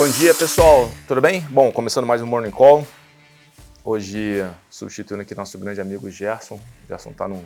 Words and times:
Bom 0.00 0.08
dia, 0.08 0.34
pessoal. 0.34 0.88
Tudo 1.06 1.20
bem? 1.20 1.42
Bom, 1.50 1.70
começando 1.70 2.06
mais 2.06 2.22
um 2.22 2.26
Morning 2.26 2.50
Call. 2.50 2.86
Hoje, 3.84 4.42
substituindo 4.70 5.20
aqui 5.20 5.34
nosso 5.34 5.58
grande 5.58 5.78
amigo 5.78 6.08
Gerson. 6.08 6.58
Gerson 6.88 7.10
está 7.10 7.28
num, 7.28 7.44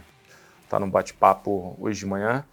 tá 0.71 0.79
num 0.79 0.88
bate-papo 0.88 1.77
hoje 1.80 1.98
de 1.98 2.06
manhã. 2.06 2.45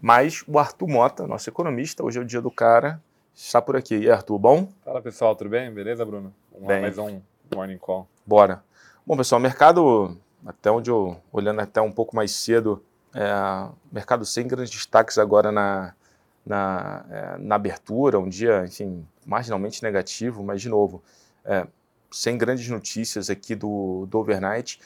Mas 0.00 0.42
o 0.48 0.58
Arthur 0.58 0.88
Mota, 0.88 1.28
nosso 1.28 1.48
economista, 1.48 2.02
hoje 2.02 2.18
é 2.18 2.22
o 2.22 2.24
dia 2.24 2.42
do 2.42 2.50
cara, 2.50 3.00
está 3.32 3.62
por 3.62 3.76
aqui. 3.76 3.94
E 3.94 4.10
Arthur, 4.10 4.36
bom? 4.36 4.68
Fala 4.84 5.00
pessoal, 5.00 5.36
tudo 5.36 5.50
bem? 5.50 5.72
Beleza, 5.72 6.04
Bruno? 6.04 6.34
Vamos 6.50 6.66
bem. 6.66 6.80
mais 6.80 6.98
um 6.98 7.22
Morning 7.54 7.78
Call. 7.78 8.08
Bora. 8.26 8.64
Bom, 9.06 9.16
pessoal, 9.16 9.40
mercado, 9.40 10.18
até 10.44 10.72
onde 10.72 10.90
eu, 10.90 11.18
olhando 11.30 11.60
até 11.60 11.80
um 11.80 11.92
pouco 11.92 12.16
mais 12.16 12.32
cedo, 12.32 12.82
é, 13.14 13.68
mercado 13.92 14.24
sem 14.24 14.44
grandes 14.44 14.72
destaques 14.72 15.18
agora 15.18 15.52
na, 15.52 15.94
na, 16.46 17.04
é, 17.10 17.38
na 17.38 17.56
abertura, 17.56 18.18
um 18.20 18.28
dia, 18.28 18.64
enfim, 18.64 19.06
marginalmente 19.26 19.82
negativo, 19.82 20.44
mas 20.44 20.62
de 20.62 20.68
novo, 20.68 21.02
é, 21.44 21.66
sem 22.10 22.38
grandes 22.38 22.68
notícias 22.68 23.28
aqui 23.28 23.54
do, 23.54 24.06
do 24.06 24.18
overnight. 24.18 24.80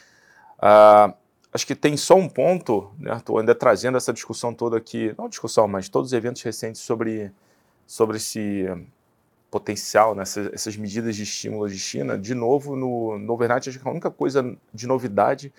Uh, 0.57 1.13
acho 1.53 1.67
que 1.67 1.75
tem 1.75 1.95
só 1.95 2.15
um 2.15 2.27
ponto, 2.27 2.91
né? 2.99 3.15
Estou 3.15 3.37
ainda 3.37 3.53
trazendo 3.53 3.97
essa 3.97 4.11
discussão 4.11 4.53
toda 4.53 4.77
aqui, 4.77 5.13
não 5.17 5.29
discussão, 5.29 5.67
mas 5.67 5.87
todos 5.87 6.09
os 6.09 6.13
eventos 6.13 6.41
recentes 6.41 6.81
sobre, 6.81 7.31
sobre 7.85 8.17
esse 8.17 8.65
potencial, 9.51 10.15
né? 10.15 10.23
essas, 10.23 10.51
essas 10.53 10.77
medidas 10.77 11.15
de 11.15 11.23
estímulo 11.23 11.69
de 11.69 11.77
China. 11.77 12.17
De 12.17 12.33
novo, 12.33 12.75
no, 12.75 13.19
no 13.19 13.33
overnight, 13.33 13.69
acho 13.69 13.79
que 13.79 13.87
a 13.87 13.91
única 13.91 14.09
coisa 14.09 14.57
de 14.73 14.87
novidade 14.87 15.53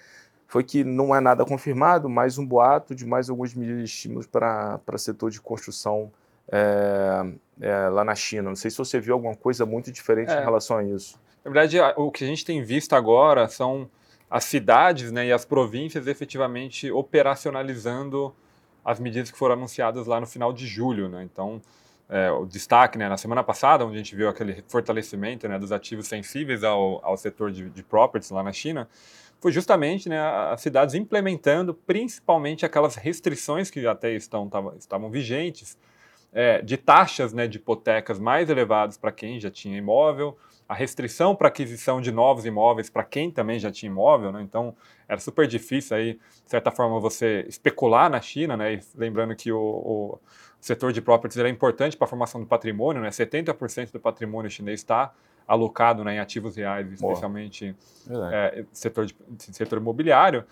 foi 0.52 0.62
que 0.62 0.84
não 0.84 1.16
é 1.16 1.18
nada 1.18 1.46
confirmado, 1.46 2.10
mais 2.10 2.36
um 2.36 2.44
boato 2.44 2.94
de 2.94 3.06
mais 3.06 3.30
algumas 3.30 3.54
medidas 3.54 3.78
de 3.78 3.84
estímulos 3.86 4.26
para 4.26 4.78
o 4.86 4.98
setor 4.98 5.30
de 5.30 5.40
construção 5.40 6.12
é, 6.46 7.24
é, 7.58 7.88
lá 7.88 8.04
na 8.04 8.14
China. 8.14 8.50
Não 8.50 8.54
sei 8.54 8.70
se 8.70 8.76
você 8.76 9.00
viu 9.00 9.14
alguma 9.14 9.34
coisa 9.34 9.64
muito 9.64 9.90
diferente 9.90 10.30
é. 10.30 10.42
em 10.42 10.44
relação 10.44 10.76
a 10.76 10.84
isso. 10.84 11.18
Na 11.42 11.50
verdade, 11.50 11.80
o 11.96 12.10
que 12.10 12.22
a 12.22 12.26
gente 12.26 12.44
tem 12.44 12.62
visto 12.62 12.92
agora 12.94 13.48
são 13.48 13.88
as 14.28 14.44
cidades 14.44 15.10
né, 15.10 15.24
e 15.24 15.32
as 15.32 15.46
províncias 15.46 16.06
efetivamente 16.06 16.90
operacionalizando 16.90 18.34
as 18.84 19.00
medidas 19.00 19.30
que 19.30 19.38
foram 19.38 19.54
anunciadas 19.54 20.06
lá 20.06 20.20
no 20.20 20.26
final 20.26 20.52
de 20.52 20.66
julho. 20.66 21.08
Né? 21.08 21.22
Então, 21.22 21.62
é, 22.08 22.30
o 22.30 22.44
destaque 22.44 22.98
né, 22.98 23.08
na 23.08 23.16
semana 23.16 23.42
passada, 23.42 23.84
onde 23.84 23.94
a 23.94 23.98
gente 23.98 24.14
viu 24.14 24.28
aquele 24.28 24.62
fortalecimento 24.68 25.48
né, 25.48 25.58
dos 25.58 25.72
ativos 25.72 26.06
sensíveis 26.06 26.62
ao, 26.62 27.04
ao 27.04 27.16
setor 27.16 27.50
de, 27.50 27.70
de 27.70 27.82
properties 27.82 28.30
lá 28.30 28.42
na 28.42 28.52
China, 28.52 28.88
foi 29.40 29.50
justamente 29.50 30.08
né, 30.08 30.20
as 30.20 30.60
cidades 30.60 30.94
implementando 30.94 31.74
principalmente 31.74 32.64
aquelas 32.64 32.94
restrições 32.94 33.70
que 33.70 33.86
até 33.86 34.12
estão, 34.12 34.48
tavam, 34.48 34.74
estavam 34.76 35.10
vigentes, 35.10 35.76
é, 36.32 36.62
de 36.62 36.76
taxas 36.76 37.32
né, 37.32 37.46
de 37.46 37.58
hipotecas 37.58 38.18
mais 38.18 38.48
elevadas 38.48 38.96
para 38.96 39.10
quem 39.10 39.40
já 39.40 39.50
tinha 39.50 39.76
imóvel, 39.76 40.36
a 40.68 40.74
restrição 40.74 41.34
para 41.34 41.48
aquisição 41.48 42.00
de 42.00 42.10
novos 42.10 42.46
imóveis 42.46 42.88
para 42.88 43.04
quem 43.04 43.30
também 43.30 43.58
já 43.58 43.70
tinha 43.70 43.90
imóvel, 43.90 44.32
né? 44.32 44.40
então 44.40 44.74
era 45.06 45.20
super 45.20 45.46
difícil 45.46 45.94
aí, 45.96 46.14
de 46.14 46.50
certa 46.50 46.70
forma, 46.70 46.98
você 46.98 47.44
especular 47.46 48.08
na 48.08 48.18
China, 48.18 48.56
né? 48.56 48.74
E 48.74 48.80
lembrando 48.94 49.36
que 49.36 49.52
o, 49.52 49.60
o 49.60 50.18
setor 50.62 50.92
de 50.92 51.02
properties 51.02 51.36
é 51.44 51.48
importante 51.48 51.96
para 51.96 52.04
a 52.04 52.08
formação 52.08 52.40
do 52.40 52.46
patrimônio, 52.46 53.02
né? 53.02 53.10
70% 53.10 53.90
do 53.90 53.98
patrimônio 53.98 54.48
chinês 54.48 54.80
está 54.80 55.12
alocado 55.46 56.04
né, 56.04 56.14
em 56.14 56.18
ativos 56.20 56.54
reais, 56.54 56.90
especialmente 56.92 57.74
é, 58.32 58.64
setor, 58.72 59.06
de, 59.06 59.14
setor 59.38 59.78
imobiliário. 59.78 60.44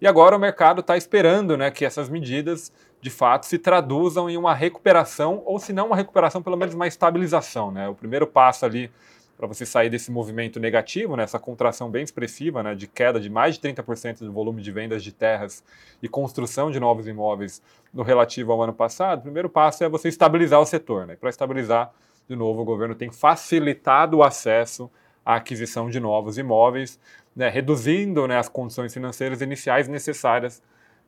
E 0.00 0.06
agora 0.06 0.34
o 0.34 0.38
mercado 0.38 0.80
está 0.80 0.96
esperando 0.96 1.54
né, 1.54 1.70
que 1.70 1.84
essas 1.84 2.08
medidas 2.08 2.72
de 2.98 3.10
fato 3.10 3.44
se 3.44 3.58
traduzam 3.58 4.28
em 4.30 4.38
uma 4.38 4.54
recuperação, 4.54 5.42
ou 5.44 5.58
se 5.58 5.74
não 5.74 5.88
uma 5.88 5.96
recuperação, 5.96 6.42
pelo 6.42 6.56
menos 6.56 6.74
uma 6.74 6.86
estabilização. 6.86 7.70
Né? 7.70 7.86
O 7.88 7.94
primeiro 7.94 8.26
passo 8.26 8.64
ali 8.64 8.90
para 9.38 9.46
você 9.46 9.64
sair 9.64 9.88
desse 9.88 10.10
movimento 10.10 10.58
negativo, 10.58 11.16
né, 11.16 11.22
essa 11.22 11.38
contração 11.38 11.88
bem 11.88 12.02
expressiva, 12.02 12.60
né, 12.60 12.74
de 12.74 12.88
queda 12.88 13.20
de 13.20 13.30
mais 13.30 13.54
de 13.54 13.60
30% 13.60 14.18
do 14.18 14.32
volume 14.32 14.60
de 14.60 14.72
vendas 14.72 15.02
de 15.04 15.12
terras 15.12 15.62
e 16.02 16.08
construção 16.08 16.72
de 16.72 16.80
novos 16.80 17.06
imóveis 17.06 17.62
no 17.94 18.02
relativo 18.02 18.50
ao 18.50 18.60
ano 18.60 18.72
passado, 18.72 19.20
o 19.20 19.22
primeiro 19.22 19.48
passo 19.48 19.84
é 19.84 19.88
você 19.88 20.08
estabilizar 20.08 20.60
o 20.60 20.66
setor. 20.66 21.06
Né? 21.06 21.14
Para 21.14 21.30
estabilizar, 21.30 21.92
de 22.28 22.34
novo, 22.34 22.62
o 22.62 22.64
governo 22.64 22.96
tem 22.96 23.12
facilitado 23.12 24.16
o 24.16 24.24
acesso 24.24 24.90
à 25.24 25.36
aquisição 25.36 25.88
de 25.88 26.00
novos 26.00 26.36
imóveis, 26.36 26.98
né, 27.34 27.48
reduzindo 27.48 28.26
né, 28.26 28.36
as 28.36 28.48
condições 28.48 28.92
financeiras 28.92 29.40
iniciais 29.40 29.86
necessárias 29.86 30.60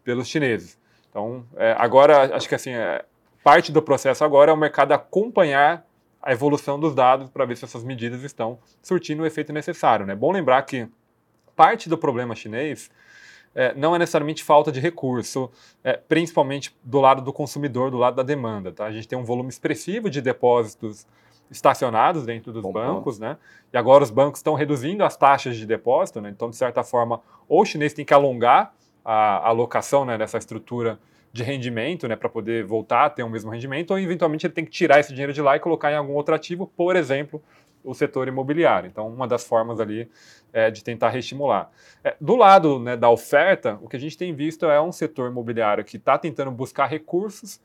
pelos 0.05 0.29
chineses. 0.29 0.79
Então, 1.11 1.45
é, 1.57 1.75
agora, 1.77 2.37
acho 2.37 2.49
que 2.49 2.55
assim, 2.55 2.71
é, 2.71 3.05
parte 3.43 3.73
do 3.73 3.83
processo 3.83 4.23
agora 4.23 4.53
é 4.53 4.55
o 4.55 4.57
mercado 4.57 4.93
acompanhar 4.93 5.85
a 6.23 6.33
evolução 6.33 6.79
dos 6.79 6.95
dados 6.95 7.31
para 7.31 7.45
ver 7.45 7.57
se 7.57 7.65
essas 7.65 7.83
medidas 7.83 8.23
estão 8.23 8.59
surtindo 8.83 9.23
o 9.23 9.27
efeito 9.27 9.53
necessário. 9.53 10.05
É 10.05 10.07
né? 10.09 10.15
bom 10.15 10.33
lembrar 10.33 10.63
que 10.63 10.89
parte 11.57 11.89
do 11.89 11.97
problema 11.97 12.35
chinês 12.35 12.91
é, 13.55 13.75
não 13.75 13.95
é 13.95 13.99
necessariamente 13.99 14.45
falta 14.45 14.71
de 14.71 14.81
recurso, 14.81 15.51
é, 15.83 15.95
principalmente 15.97 16.77
do 16.85 17.01
lado 17.01 17.23
do 17.23 17.33
consumidor, 17.33 17.91
do 17.91 17.97
lado 17.97 18.17
da 18.17 18.23
demanda. 18.23 18.71
Tá? 18.73 18.87
A 18.87 18.93
gente 18.93 19.09
tem 19.09 19.19
um 19.19 19.25
volume 19.25 19.49
expressivo 19.49 20.09
de 20.09 20.21
depósitos 20.21 21.07
estacionados 21.51 22.25
dentro 22.25 22.53
dos 22.53 22.63
bom, 22.63 22.73
bancos, 22.73 23.19
né? 23.19 23.37
E 23.73 23.77
agora 23.77 24.05
os 24.05 24.11
bancos 24.11 24.39
estão 24.39 24.55
reduzindo 24.55 25.03
as 25.03 25.17
taxas 25.17 25.57
de 25.57 25.67
depósito, 25.67 26.21
né? 26.21 26.31
Então, 26.31 26.49
de 26.49 26.55
certa 26.55 26.85
forma, 26.85 27.21
ou 27.49 27.63
o 27.63 27.65
chinês 27.65 27.93
tem 27.93 28.05
que 28.05 28.15
alongar 28.15 28.73
a 29.05 29.49
alocação 29.49 30.05
né, 30.05 30.17
dessa 30.17 30.39
estrutura 30.39 30.99
de 31.33 31.43
rendimento, 31.43 32.09
né, 32.09 32.17
para 32.17 32.29
poder 32.29 32.65
voltar 32.65 33.07
a 33.07 33.11
ter 33.11 33.23
o 33.23 33.31
mesmo 33.31 33.51
rendimento, 33.51 33.93
ou 33.93 33.99
eventualmente 33.99 34.47
ele 34.47 34.53
tem 34.53 34.65
que 34.65 34.71
tirar 34.71 34.99
esse 34.99 35.11
dinheiro 35.11 35.33
de 35.33 35.41
lá 35.41 35.57
e 35.57 35.61
colocar 35.61 35.93
em 35.93 35.97
algum 35.97 36.15
outro 36.15 36.35
ativo, 36.35 36.67
por 36.77 36.97
exemplo, 36.97 37.43
o 37.85 37.95
setor 37.95 38.29
imobiliário. 38.29 38.89
Então, 38.89 39.09
uma 39.09 39.27
das 39.27 39.45
formas 39.45 39.81
ali 39.81 40.11
é 40.53 40.71
de 40.71 40.83
tentar 40.83 41.11
reestimular. 41.11 41.71
É, 42.03 42.17
do 42.21 42.37
lado 42.37 42.79
né, 42.79 42.97
da 42.97 43.09
oferta, 43.09 43.79
o 43.81 43.89
que 43.89 43.97
a 43.97 44.01
gente 44.01 44.19
tem 44.19 44.35
visto 44.35 44.67
é 44.67 44.81
um 44.81 44.93
setor 44.93 45.31
imobiliário 45.31 45.85
que 45.85 45.97
está 45.97 46.19
tentando 46.19 46.51
buscar 46.51 46.87
recursos 46.87 47.61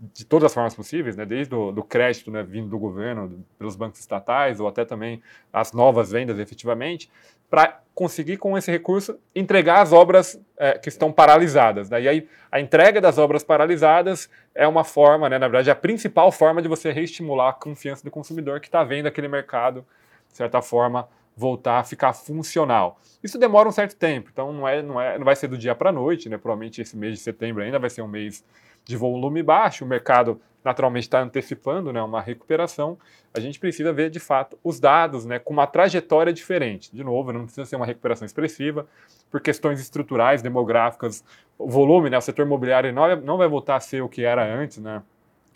de 0.00 0.24
todas 0.24 0.46
as 0.46 0.54
formas 0.54 0.74
possíveis, 0.74 1.14
né, 1.14 1.26
desde 1.26 1.54
o 1.54 1.70
do 1.70 1.84
crédito 1.84 2.30
né, 2.30 2.42
vindo 2.42 2.68
do 2.68 2.78
governo, 2.78 3.44
pelos 3.58 3.76
bancos 3.76 4.00
estatais, 4.00 4.58
ou 4.58 4.66
até 4.66 4.84
também 4.84 5.22
as 5.52 5.72
novas 5.72 6.10
vendas 6.10 6.38
efetivamente, 6.38 7.10
para 7.50 7.80
conseguir 7.94 8.38
com 8.38 8.56
esse 8.56 8.70
recurso 8.70 9.18
entregar 9.34 9.82
as 9.82 9.92
obras 9.92 10.40
é, 10.56 10.78
que 10.78 10.88
estão 10.88 11.12
paralisadas. 11.12 11.90
Né? 11.90 12.02
E 12.02 12.08
aí 12.08 12.28
a 12.50 12.60
entrega 12.60 13.00
das 13.00 13.18
obras 13.18 13.42
paralisadas 13.42 14.30
é 14.54 14.66
uma 14.66 14.84
forma, 14.84 15.28
né, 15.28 15.38
na 15.38 15.48
verdade, 15.48 15.68
é 15.68 15.72
a 15.72 15.76
principal 15.76 16.32
forma 16.32 16.62
de 16.62 16.68
você 16.68 16.90
reestimular 16.90 17.50
a 17.50 17.52
confiança 17.52 18.02
do 18.02 18.10
consumidor 18.10 18.60
que 18.60 18.68
está 18.68 18.82
vendo 18.82 19.06
aquele 19.06 19.28
mercado, 19.28 19.84
de 20.30 20.36
certa 20.36 20.62
forma, 20.62 21.08
voltar 21.40 21.78
a 21.78 21.84
ficar 21.84 22.12
funcional. 22.12 23.00
Isso 23.22 23.38
demora 23.38 23.66
um 23.66 23.72
certo 23.72 23.96
tempo, 23.96 24.28
então 24.30 24.52
não, 24.52 24.68
é, 24.68 24.82
não, 24.82 25.00
é, 25.00 25.18
não 25.18 25.24
vai 25.24 25.34
ser 25.34 25.48
do 25.48 25.56
dia 25.56 25.74
para 25.74 25.88
a 25.88 25.92
noite, 25.92 26.28
né? 26.28 26.36
provavelmente 26.36 26.82
esse 26.82 26.96
mês 26.96 27.14
de 27.14 27.20
setembro 27.20 27.62
ainda 27.62 27.78
vai 27.78 27.88
ser 27.88 28.02
um 28.02 28.08
mês 28.08 28.44
de 28.84 28.96
volume 28.96 29.42
baixo, 29.42 29.84
o 29.84 29.88
mercado 29.88 30.40
naturalmente 30.62 31.04
está 31.04 31.22
antecipando 31.22 31.92
né, 31.92 32.02
uma 32.02 32.20
recuperação, 32.20 32.98
a 33.32 33.40
gente 33.40 33.58
precisa 33.58 33.90
ver 33.90 34.10
de 34.10 34.20
fato 34.20 34.58
os 34.62 34.78
dados 34.78 35.24
né, 35.24 35.38
com 35.38 35.54
uma 35.54 35.66
trajetória 35.66 36.32
diferente. 36.32 36.94
De 36.94 37.02
novo, 37.02 37.32
não 37.32 37.44
precisa 37.44 37.64
ser 37.64 37.76
uma 37.76 37.86
recuperação 37.86 38.26
expressiva, 38.26 38.86
por 39.30 39.40
questões 39.40 39.80
estruturais, 39.80 40.42
demográficas, 40.42 41.24
o 41.58 41.70
volume, 41.70 42.10
né, 42.10 42.18
o 42.18 42.20
setor 42.20 42.44
imobiliário 42.44 42.92
não, 42.92 43.16
não 43.16 43.38
vai 43.38 43.48
voltar 43.48 43.76
a 43.76 43.80
ser 43.80 44.02
o 44.02 44.08
que 44.08 44.22
era 44.22 44.44
antes, 44.44 44.76
né, 44.76 45.02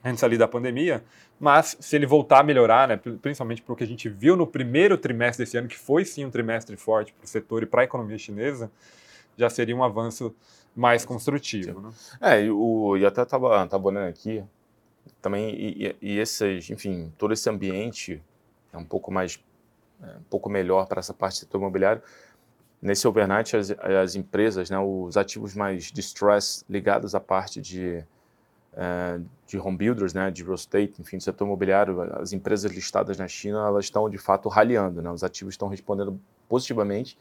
antes 0.05 0.23
ali 0.23 0.37
da 0.37 0.47
pandemia, 0.47 1.03
mas 1.41 1.77
se 1.81 1.97
ele 1.97 2.07
voltar 2.07 2.41
a 2.41 2.43
melhorar, 2.43 2.89
né, 2.89 2.97
principalmente 2.97 3.63
porque 3.63 3.83
a 3.83 3.87
gente 3.87 4.09
viu 4.09 4.37
no 4.37 4.47
primeiro 4.47 4.99
trimestre 4.99 5.45
desse 5.45 5.57
ano, 5.57 5.67
que 5.67 5.79
foi 5.79 6.05
sim 6.05 6.25
um 6.25 6.31
trimestre 6.31 6.77
forte 6.77 7.13
para 7.15 7.25
o 7.25 7.27
setor 7.27 7.63
e 7.63 7.67
para 7.67 7.81
a 7.81 7.85
economia 7.85 8.19
chinesa, 8.19 8.71
já 9.37 9.49
seria 9.49 9.75
um 9.75 9.83
avanço 9.83 10.35
mais 10.77 11.05
construtivo. 11.05 11.81
Né? 11.81 11.91
É, 12.21 12.43
e, 12.43 12.51
o, 12.51 12.97
e 12.97 13.07
até 13.07 13.23
estava 13.23 13.47
olhando 13.47 14.09
aqui, 14.09 14.45
também, 15.21 15.55
e, 15.55 15.97
e, 16.01 16.19
esses, 16.19 16.69
enfim, 16.71 17.12
todo 17.17 17.33
esse 17.33 17.49
ambiente 17.49 18.23
é 18.73 18.77
um 18.77 18.85
pouco 18.85 19.11
mais, 19.11 19.43
é, 20.03 20.19
um 20.19 20.25
pouco 20.29 20.50
melhor 20.50 20.87
para 20.87 20.99
essa 21.00 21.15
parte 21.15 21.37
do 21.37 21.39
setor 21.41 21.59
imobiliário. 21.59 22.03
Nesse 22.81 23.09
overnight, 23.09 23.57
as, 23.57 23.71
as 23.71 24.15
empresas, 24.15 24.69
né, 24.69 24.79
os 24.79 25.17
ativos 25.17 25.55
mais 25.55 25.91
distress 25.91 26.65
ligados 26.69 27.15
à 27.15 27.21
parte 27.21 27.61
de, 27.61 28.05
de 29.47 29.59
home 29.59 29.76
builders, 29.76 30.12
né, 30.12 30.31
de 30.31 30.43
real 30.43 30.55
estate, 30.55 31.00
enfim, 31.00 31.19
do 31.19 31.23
setor 31.23 31.44
imobiliário, 31.44 32.00
as 32.21 32.32
empresas 32.32 32.73
listadas 32.73 33.19
na 33.19 33.29
China, 33.29 33.65
elas 33.67 33.85
estão 33.85 34.09
de 34.09 34.19
fato 34.19 34.49
raliando, 34.49 35.00
né, 35.00 35.11
os 35.11 35.23
ativos 35.23 35.55
estão 35.55 35.69
respondendo 35.69 36.19
positivamente, 36.49 37.17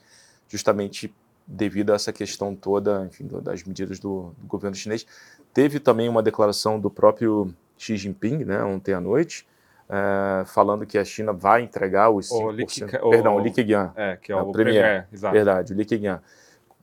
justamente 0.48 1.14
devido 1.46 1.92
a 1.92 1.96
essa 1.96 2.14
questão 2.14 2.56
toda, 2.56 3.06
enfim, 3.06 3.28
das 3.42 3.64
medidas 3.64 4.00
do, 4.00 4.34
do 4.38 4.48
governo 4.48 4.76
chinês. 4.76 5.06
Teve 5.54 5.80
também 5.80 6.08
uma 6.08 6.24
declaração 6.24 6.80
do 6.80 6.90
próprio 6.90 7.54
Xi 7.78 7.98
Jinping, 7.98 8.46
né, 8.46 8.64
ontem 8.64 8.94
à 8.94 9.02
noite, 9.02 9.46
é, 9.90 10.46
falando 10.46 10.86
que 10.86 10.98
a 10.98 11.04
China 11.04 11.34
vai 11.34 11.62
entregar 11.62 12.10
os 12.10 12.30
5%. 12.30 12.44
O 12.44 12.52
Li, 12.52 12.66
perdão, 13.12 13.36
o, 13.36 13.40
Li 13.40 13.52
Keqiang. 13.52 13.92
É, 13.96 14.16
que 14.16 14.32
é 14.32 14.36
o, 14.36 14.50
o 14.50 14.52
premier, 14.52 14.82
premier 14.82 15.08
exato. 15.12 15.34
Verdade, 15.34 15.74
o 15.74 15.76
Li 15.76 15.86
Keqiang. 15.86 16.22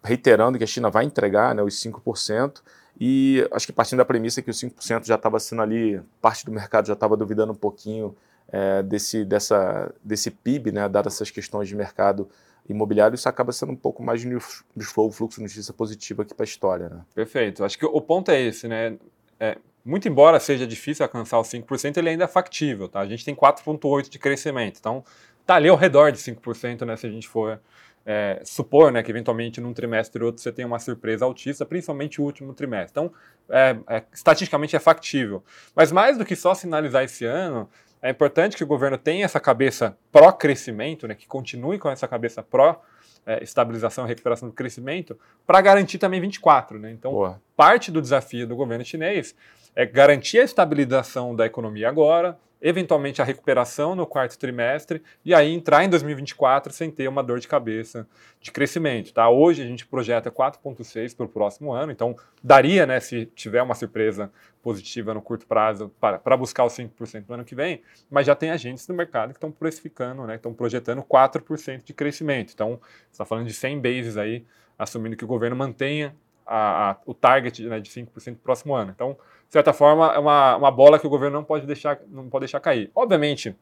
Reiterando 0.02 0.58
que 0.58 0.64
a 0.64 0.66
China 0.66 0.90
vai 0.90 1.04
entregar 1.04 1.54
né, 1.54 1.62
os 1.62 1.74
5%, 1.74 2.62
e 3.00 3.48
acho 3.50 3.66
que 3.66 3.72
partindo 3.72 3.98
da 3.98 4.04
premissa 4.04 4.42
que 4.42 4.50
os 4.50 4.60
5% 4.60 5.06
já 5.06 5.14
estava 5.14 5.40
sendo 5.40 5.62
ali, 5.62 6.02
parte 6.20 6.44
do 6.44 6.52
mercado 6.52 6.86
já 6.86 6.92
estava 6.92 7.16
duvidando 7.16 7.52
um 7.52 7.56
pouquinho 7.56 8.14
é, 8.52 8.82
desse, 8.82 9.24
dessa, 9.24 9.90
desse 10.04 10.30
PIB, 10.30 10.70
né, 10.70 10.86
dadas 10.86 11.14
essas 11.14 11.30
questões 11.30 11.66
de 11.66 11.74
mercado 11.74 12.28
imobiliário, 12.68 13.14
isso 13.14 13.28
acaba 13.28 13.52
sendo 13.52 13.72
um 13.72 13.76
pouco 13.76 14.02
mais 14.02 14.20
de 14.20 14.84
flow, 14.84 15.10
fluxo 15.10 15.40
notícia 15.40 15.72
positiva 15.72 16.22
aqui 16.22 16.34
para 16.34 16.44
a 16.44 16.48
história. 16.48 16.88
Né? 16.90 17.00
Perfeito. 17.14 17.64
Acho 17.64 17.78
que 17.78 17.86
o 17.86 18.00
ponto 18.02 18.30
é 18.30 18.40
esse, 18.40 18.68
né? 18.68 18.96
É, 19.40 19.56
muito 19.82 20.06
embora 20.06 20.38
seja 20.38 20.66
difícil 20.66 21.02
alcançar 21.02 21.40
os 21.40 21.48
5%, 21.48 21.96
ele 21.96 22.10
ainda 22.10 22.24
é 22.24 22.28
factível, 22.28 22.86
tá? 22.86 23.00
A 23.00 23.06
gente 23.06 23.24
tem 23.24 23.34
4,8% 23.34 24.10
de 24.10 24.18
crescimento, 24.18 24.76
então 24.78 25.02
tá 25.46 25.54
ali 25.54 25.70
ao 25.70 25.76
redor 25.76 26.12
de 26.12 26.18
5%, 26.18 26.84
né, 26.84 26.96
se 26.96 27.06
a 27.06 27.10
gente 27.10 27.26
for 27.26 27.58
é, 28.04 28.40
supor 28.44 28.90
né, 28.90 29.02
que 29.02 29.10
eventualmente 29.10 29.60
num 29.60 29.72
trimestre 29.72 30.22
ou 30.22 30.26
outro 30.26 30.42
você 30.42 30.50
tem 30.50 30.64
uma 30.64 30.78
surpresa 30.78 31.24
altista, 31.24 31.66
principalmente 31.66 32.20
o 32.20 32.24
último 32.24 32.54
trimestre. 32.54 32.90
Então, 32.90 33.12
é, 33.48 33.76
é, 33.88 34.02
estatisticamente 34.12 34.74
é 34.74 34.78
factível. 34.78 35.42
Mas 35.74 35.92
mais 35.92 36.16
do 36.16 36.24
que 36.24 36.34
só 36.34 36.54
sinalizar 36.54 37.04
esse 37.04 37.24
ano, 37.24 37.68
é 38.02 38.10
importante 38.10 38.56
que 38.56 38.64
o 38.64 38.66
governo 38.66 38.96
tenha 38.96 39.24
essa 39.24 39.38
cabeça 39.38 39.96
pró-crescimento, 40.10 41.06
né, 41.06 41.14
que 41.14 41.26
continue 41.26 41.78
com 41.78 41.90
essa 41.90 42.08
cabeça 42.08 42.42
pró 42.42 42.82
é, 43.26 43.42
estabilização 43.42 44.06
e 44.06 44.08
recuperação 44.08 44.48
do 44.48 44.54
crescimento, 44.54 45.18
para 45.46 45.60
garantir 45.60 45.98
também 45.98 46.20
24. 46.20 46.78
Né? 46.78 46.90
Então, 46.90 47.12
Boa. 47.12 47.40
parte 47.54 47.90
do 47.90 48.00
desafio 48.00 48.46
do 48.46 48.56
governo 48.56 48.84
chinês 48.84 49.34
é 49.74 49.84
garantir 49.84 50.40
a 50.40 50.44
estabilização 50.44 51.36
da 51.36 51.46
economia 51.46 51.88
agora, 51.88 52.38
eventualmente 52.60 53.22
a 53.22 53.24
recuperação 53.24 53.94
no 53.94 54.06
quarto 54.06 54.38
trimestre 54.38 55.02
e 55.24 55.34
aí 55.34 55.52
entrar 55.52 55.82
em 55.84 55.88
2024 55.88 56.72
sem 56.72 56.90
ter 56.90 57.08
uma 57.08 57.22
dor 57.22 57.40
de 57.40 57.48
cabeça 57.48 58.06
de 58.40 58.50
crescimento. 58.52 59.12
Tá? 59.12 59.28
Hoje 59.28 59.62
a 59.62 59.66
gente 59.66 59.86
projeta 59.86 60.30
4,6 60.30 61.16
para 61.16 61.26
o 61.26 61.28
próximo 61.28 61.72
ano, 61.72 61.90
então 61.90 62.14
daria, 62.42 62.86
né, 62.86 63.00
se 63.00 63.26
tiver 63.26 63.62
uma 63.62 63.74
surpresa 63.74 64.30
positiva 64.62 65.14
no 65.14 65.22
curto 65.22 65.46
prazo, 65.46 65.90
para, 65.98 66.18
para 66.18 66.36
buscar 66.36 66.64
os 66.64 66.74
5% 66.74 67.24
no 67.28 67.34
ano 67.34 67.44
que 67.44 67.54
vem, 67.54 67.82
mas 68.10 68.26
já 68.26 68.34
tem 68.34 68.50
agentes 68.50 68.86
no 68.88 68.94
mercado 68.94 69.30
que 69.30 69.38
estão 69.38 69.50
precificando, 69.50 70.26
né, 70.26 70.34
estão 70.34 70.52
projetando 70.52 71.02
4% 71.02 71.82
de 71.82 71.94
crescimento. 71.94 72.52
Então, 72.52 72.78
você 72.78 73.12
está 73.12 73.24
falando 73.24 73.46
de 73.46 73.54
100 73.54 73.80
bases 73.80 74.16
aí, 74.16 74.44
assumindo 74.78 75.16
que 75.16 75.24
o 75.24 75.28
governo 75.28 75.56
mantenha 75.56 76.14
a, 76.46 76.90
a, 76.90 76.96
o 77.06 77.14
target 77.14 77.62
né, 77.64 77.80
de 77.80 77.88
5% 77.90 78.32
no 78.32 78.36
próximo 78.36 78.74
ano. 78.74 78.90
Então, 78.90 79.16
de 79.50 79.54
certa 79.54 79.72
forma, 79.72 80.14
é 80.14 80.18
uma, 80.20 80.56
uma 80.56 80.70
bola 80.70 80.96
que 80.96 81.04
o 81.04 81.10
governo 81.10 81.36
não 81.38 81.44
pode 81.44 81.66
deixar, 81.66 81.98
não 82.06 82.28
pode 82.28 82.44
deixar 82.44 82.60
cair. 82.60 82.88
Obviamente, 82.94 83.56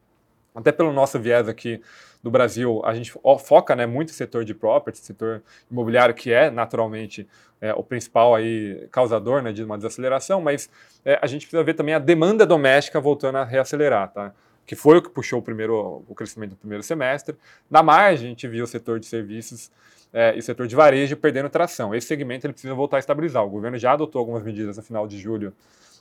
até 0.53 0.71
pelo 0.71 0.93
nosso 0.93 1.19
viés 1.19 1.49
aqui 1.49 1.81
do 2.21 2.29
Brasil, 2.29 2.79
a 2.85 2.93
gente 2.93 3.11
foca 3.39 3.75
né, 3.75 3.87
muito 3.87 4.09
no 4.09 4.13
setor 4.13 4.45
de 4.45 4.53
property, 4.53 4.99
setor 4.99 5.41
imobiliário, 5.71 6.13
que 6.13 6.31
é 6.31 6.51
naturalmente 6.51 7.27
é, 7.59 7.73
o 7.73 7.81
principal 7.81 8.35
aí, 8.35 8.87
causador 8.91 9.41
né, 9.41 9.51
de 9.51 9.63
uma 9.63 9.77
desaceleração, 9.77 10.39
mas 10.39 10.69
é, 11.03 11.17
a 11.19 11.25
gente 11.25 11.47
precisa 11.47 11.63
ver 11.63 11.73
também 11.73 11.95
a 11.95 11.99
demanda 11.99 12.45
doméstica 12.45 13.01
voltando 13.01 13.39
a 13.39 13.43
reacelerar. 13.43 14.11
Tá? 14.11 14.31
Que 14.69 14.75
foi 14.75 14.99
o 14.99 15.01
que 15.01 15.09
puxou 15.09 15.39
o, 15.39 15.41
primeiro, 15.41 16.03
o 16.07 16.13
crescimento 16.13 16.51
do 16.51 16.55
primeiro 16.55 16.83
semestre. 16.83 17.35
Na 17.67 17.81
margem, 17.81 18.27
a 18.27 18.29
gente 18.29 18.47
viu 18.47 18.65
o 18.65 18.67
setor 18.67 18.99
de 18.99 19.07
serviços 19.07 19.71
é, 20.13 20.35
e 20.35 20.37
o 20.37 20.43
setor 20.43 20.67
de 20.67 20.75
varejo 20.75 21.17
perdendo 21.17 21.49
tração. 21.49 21.95
Esse 21.95 22.05
segmento 22.05 22.45
ele 22.45 22.53
precisa 22.53 22.75
voltar 22.75 22.97
a 22.97 22.99
estabilizar. 22.99 23.43
O 23.43 23.49
governo 23.49 23.79
já 23.79 23.93
adotou 23.93 24.19
algumas 24.19 24.43
medidas 24.43 24.77
no 24.77 24.83
final 24.83 25.07
de 25.07 25.17
julho 25.17 25.51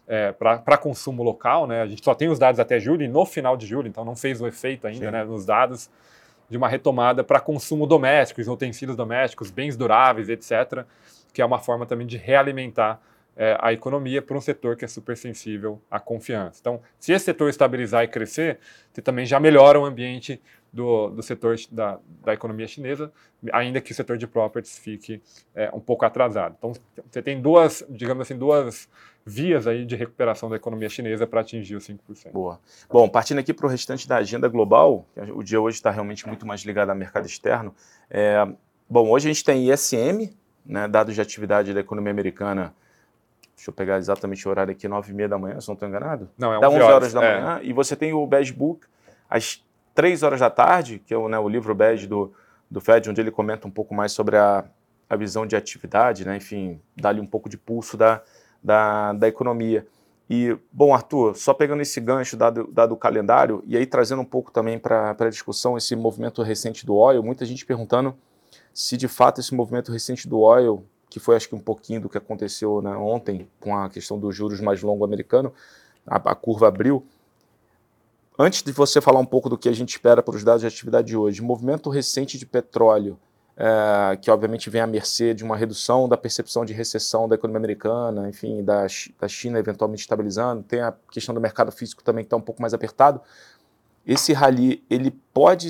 é, 0.06 0.32
para 0.32 0.76
consumo 0.76 1.22
local. 1.22 1.66
Né? 1.66 1.80
A 1.80 1.86
gente 1.86 2.04
só 2.04 2.14
tem 2.14 2.28
os 2.28 2.38
dados 2.38 2.60
até 2.60 2.78
julho 2.78 3.02
e 3.02 3.08
no 3.08 3.24
final 3.24 3.56
de 3.56 3.66
julho, 3.66 3.88
então 3.88 4.04
não 4.04 4.14
fez 4.14 4.38
o 4.38 4.46
efeito 4.46 4.86
ainda 4.86 5.10
né, 5.10 5.24
nos 5.24 5.46
dados 5.46 5.88
de 6.50 6.58
uma 6.58 6.68
retomada 6.68 7.24
para 7.24 7.40
consumo 7.40 7.86
doméstico, 7.86 8.38
utensílios 8.52 8.98
domésticos, 8.98 9.50
bens 9.50 9.78
duráveis, 9.78 10.28
etc., 10.28 10.84
que 11.32 11.40
é 11.40 11.44
uma 11.46 11.58
forma 11.58 11.86
também 11.86 12.06
de 12.06 12.18
realimentar 12.18 13.00
é, 13.38 13.56
a 13.60 13.72
economia 13.72 14.20
para 14.20 14.36
um 14.36 14.40
setor 14.40 14.76
que 14.76 14.84
é 14.84 14.88
super 14.88 15.16
sensível 15.16 15.80
à 15.88 16.00
confiança. 16.00 16.58
Então, 16.60 16.80
se 16.98 17.12
esse 17.12 17.26
setor 17.26 17.48
estabilizar 17.48 18.02
e 18.02 18.08
crescer, 18.08 18.58
você 18.92 19.00
também 19.00 19.24
já 19.24 19.38
melhora 19.38 19.78
o 19.78 19.84
ambiente 19.84 20.42
do, 20.72 21.08
do 21.10 21.22
setor 21.22 21.56
da, 21.70 22.00
da 22.24 22.34
economia 22.34 22.66
chinesa, 22.66 23.12
ainda 23.52 23.80
que 23.80 23.92
o 23.92 23.94
setor 23.94 24.18
de 24.18 24.26
properties 24.26 24.76
fique 24.76 25.22
é, 25.54 25.70
um 25.72 25.78
pouco 25.78 26.04
atrasado. 26.04 26.56
Então, 26.58 26.72
você 27.08 27.22
tem 27.22 27.40
duas, 27.40 27.84
digamos 27.88 28.22
assim, 28.22 28.36
duas 28.36 28.88
vias 29.24 29.68
aí 29.68 29.84
de 29.84 29.94
recuperação 29.94 30.50
da 30.50 30.56
economia 30.56 30.88
chinesa 30.88 31.24
para 31.24 31.40
atingir 31.40 31.76
os 31.76 31.88
5%. 31.88 32.32
Boa. 32.32 32.58
Bom, 32.90 33.08
partindo 33.08 33.38
aqui 33.38 33.54
para 33.54 33.66
o 33.66 33.68
restante 33.68 34.08
da 34.08 34.16
agenda 34.16 34.48
global, 34.48 35.06
o 35.32 35.44
dia 35.44 35.60
hoje 35.60 35.76
está 35.76 35.92
realmente 35.92 36.26
muito 36.26 36.44
mais 36.44 36.62
ligado 36.62 36.90
ao 36.90 36.96
mercado 36.96 37.26
externo. 37.26 37.72
É, 38.10 38.44
bom, 38.90 39.08
hoje 39.08 39.28
a 39.28 39.32
gente 39.32 39.44
tem 39.44 39.70
ISM, 39.70 40.34
né, 40.66 40.88
dados 40.88 41.14
de 41.14 41.20
atividade 41.20 41.72
da 41.72 41.80
economia 41.80 42.10
americana 42.10 42.74
Deixa 43.58 43.70
eu 43.70 43.74
pegar 43.74 43.98
exatamente 43.98 44.46
o 44.46 44.50
horário 44.52 44.70
aqui, 44.70 44.86
9 44.86 45.10
e 45.10 45.14
meia 45.14 45.28
da 45.28 45.36
manhã, 45.36 45.60
se 45.60 45.66
não 45.66 45.74
estou 45.74 45.88
enganado. 45.88 46.30
Não, 46.38 46.52
é 46.52 46.58
11 46.58 46.66
horas, 46.66 46.88
horas 46.88 47.12
da 47.12 47.24
é. 47.24 47.40
manhã. 47.40 47.60
E 47.64 47.72
você 47.72 47.96
tem 47.96 48.12
o 48.12 48.24
Badge 48.24 48.52
Book 48.52 48.86
às 49.28 49.64
3 49.96 50.22
horas 50.22 50.38
da 50.38 50.48
tarde, 50.48 51.02
que 51.04 51.12
é 51.12 51.16
o, 51.16 51.28
né, 51.28 51.36
o 51.40 51.48
livro 51.48 51.74
Badge 51.74 52.06
do, 52.06 52.32
do 52.70 52.80
Fed, 52.80 53.10
onde 53.10 53.20
ele 53.20 53.32
comenta 53.32 53.66
um 53.66 53.70
pouco 53.70 53.92
mais 53.96 54.12
sobre 54.12 54.36
a, 54.36 54.64
a 55.10 55.16
visão 55.16 55.44
de 55.44 55.56
atividade, 55.56 56.24
né? 56.24 56.36
enfim, 56.36 56.80
dá-lhe 56.96 57.20
um 57.20 57.26
pouco 57.26 57.48
de 57.48 57.58
pulso 57.58 57.96
da, 57.96 58.22
da, 58.62 59.12
da 59.14 59.26
economia. 59.26 59.84
E, 60.30 60.56
bom, 60.70 60.94
Arthur, 60.94 61.34
só 61.34 61.52
pegando 61.52 61.82
esse 61.82 62.00
gancho 62.00 62.36
dado, 62.36 62.68
dado 62.72 62.94
o 62.94 62.96
calendário, 62.96 63.64
e 63.66 63.76
aí 63.76 63.86
trazendo 63.86 64.22
um 64.22 64.24
pouco 64.24 64.52
também 64.52 64.78
para 64.78 65.16
a 65.18 65.28
discussão 65.28 65.76
esse 65.76 65.96
movimento 65.96 66.42
recente 66.42 66.86
do 66.86 66.94
oil, 66.94 67.24
muita 67.24 67.44
gente 67.44 67.66
perguntando 67.66 68.14
se 68.72 68.96
de 68.96 69.08
fato 69.08 69.40
esse 69.40 69.52
movimento 69.52 69.90
recente 69.90 70.28
do 70.28 70.38
oil 70.38 70.84
que 71.08 71.18
foi 71.18 71.36
acho 71.36 71.48
que 71.48 71.54
um 71.54 71.60
pouquinho 71.60 72.02
do 72.02 72.08
que 72.08 72.18
aconteceu 72.18 72.82
né, 72.82 72.94
ontem 72.96 73.48
com 73.60 73.76
a 73.76 73.88
questão 73.88 74.18
dos 74.18 74.34
juros 74.34 74.60
mais 74.60 74.82
longo 74.82 75.04
americano, 75.04 75.52
a, 76.06 76.16
a, 76.16 76.34
curva 76.34 76.68
abriu. 76.68 77.04
Antes 78.38 78.62
de 78.62 78.72
você 78.72 79.00
falar 79.00 79.18
um 79.18 79.26
pouco 79.26 79.48
do 79.48 79.58
que 79.58 79.68
a 79.68 79.72
gente 79.72 79.90
espera 79.90 80.22
para 80.22 80.36
os 80.36 80.44
dados 80.44 80.60
de 80.60 80.66
atividade 80.66 81.08
de 81.08 81.16
hoje, 81.16 81.42
movimento 81.42 81.90
recente 81.90 82.38
de 82.38 82.46
petróleo, 82.46 83.18
é, 83.56 84.16
que 84.16 84.30
obviamente 84.30 84.70
vem 84.70 84.80
à 84.80 84.86
mercê 84.86 85.34
de 85.34 85.42
uma 85.42 85.56
redução 85.56 86.08
da 86.08 86.16
percepção 86.16 86.64
de 86.64 86.72
recessão 86.72 87.28
da 87.28 87.34
economia 87.34 87.58
americana, 87.58 88.28
enfim, 88.28 88.62
da, 88.62 88.86
da 89.20 89.26
China 89.26 89.58
eventualmente 89.58 90.02
estabilizando, 90.02 90.62
tem 90.62 90.80
a 90.80 90.94
questão 91.10 91.34
do 91.34 91.40
mercado 91.40 91.72
físico 91.72 92.04
também 92.04 92.22
que 92.22 92.26
está 92.26 92.36
um 92.36 92.40
pouco 92.40 92.62
mais 92.62 92.72
apertado. 92.72 93.20
Esse 94.06 94.32
rally, 94.32 94.84
ele 94.88 95.10
pode 95.34 95.68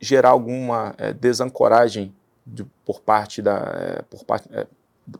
gerar 0.00 0.30
alguma 0.30 0.94
é, 0.98 1.12
desancoragem 1.12 2.12
de, 2.44 2.64
por 2.84 3.00
parte 3.00 3.40
da 3.40 3.56
é, 3.56 4.02
por 4.02 4.24
parte, 4.24 4.48
é, 4.52 4.66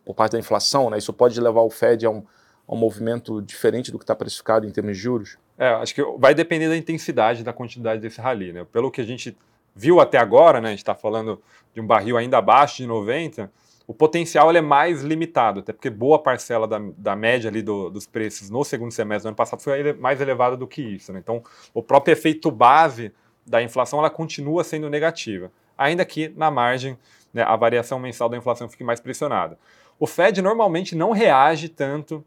por 0.05 0.15
parte 0.15 0.33
da 0.33 0.39
inflação, 0.39 0.91
né? 0.91 0.99
Isso 0.99 1.13
pode 1.13 1.41
levar 1.41 1.63
o 1.63 1.71
Fed 1.71 2.07
a 2.07 2.11
um, 2.11 2.25
a 2.67 2.75
um 2.75 2.77
movimento 2.77 3.41
diferente 3.43 3.91
do 3.91 3.99
que 3.99 4.05
está 4.05 4.15
precificado 4.15 4.67
em 4.67 4.71
termos 4.71 4.97
de 4.97 5.03
juros? 5.03 5.39
É, 5.57 5.69
acho 5.69 5.95
que 5.95 6.03
vai 6.19 6.35
depender 6.35 6.69
da 6.69 6.77
intensidade, 6.77 7.43
da 7.43 7.53
quantidade 7.53 8.01
desse 8.01 8.21
rally, 8.21 8.53
né? 8.53 8.67
Pelo 8.73 8.91
que 8.91 9.01
a 9.01 9.05
gente 9.05 9.37
viu 9.75 10.01
até 10.01 10.19
agora, 10.19 10.61
né? 10.61 10.69
A 10.69 10.71
gente 10.71 10.81
está 10.81 10.95
falando 10.95 11.41
de 11.75 11.81
um 11.81 11.87
barril 11.87 12.17
ainda 12.17 12.39
abaixo 12.39 12.79
de 12.79 12.87
90, 12.87 13.51
o 13.89 13.95
potencial 13.95 14.55
é 14.55 14.61
mais 14.61 15.03
limitado, 15.03 15.61
até 15.61 15.73
porque 15.73 15.89
boa 15.89 16.19
parcela 16.19 16.69
da, 16.69 16.79
da 16.99 17.17
média 17.17 17.49
ali 17.49 17.63
do, 17.63 17.89
dos 17.89 18.07
preços 18.07 18.51
no 18.51 18.63
segundo 18.63 18.93
semestre 18.93 19.23
do 19.23 19.29
ano 19.29 19.37
passado 19.37 19.63
foi 19.63 19.95
mais 19.95 20.21
elevada 20.21 20.59
do 20.59 20.67
que 20.67 20.83
isso. 20.83 21.11
Né? 21.11 21.21
Então, 21.21 21.43
o 21.73 21.83
próprio 21.83 22.13
efeito 22.13 22.51
base 22.51 23.11
da 23.47 23.63
inflação 23.63 23.99
ela 23.99 24.11
continua 24.11 24.63
sendo 24.63 24.91
negativa, 24.91 25.51
ainda 25.77 26.05
que 26.05 26.29
na 26.37 26.51
margem 26.51 26.99
né, 27.33 27.43
a 27.43 27.57
variação 27.57 27.99
mensal 27.99 28.29
da 28.29 28.37
inflação 28.37 28.69
fique 28.69 28.85
mais 28.85 29.01
pressionada. 29.01 29.59
O 29.99 30.07
Fed 30.07 30.41
normalmente 30.41 30.95
não 30.95 31.11
reage 31.11 31.69
tanto 31.69 32.25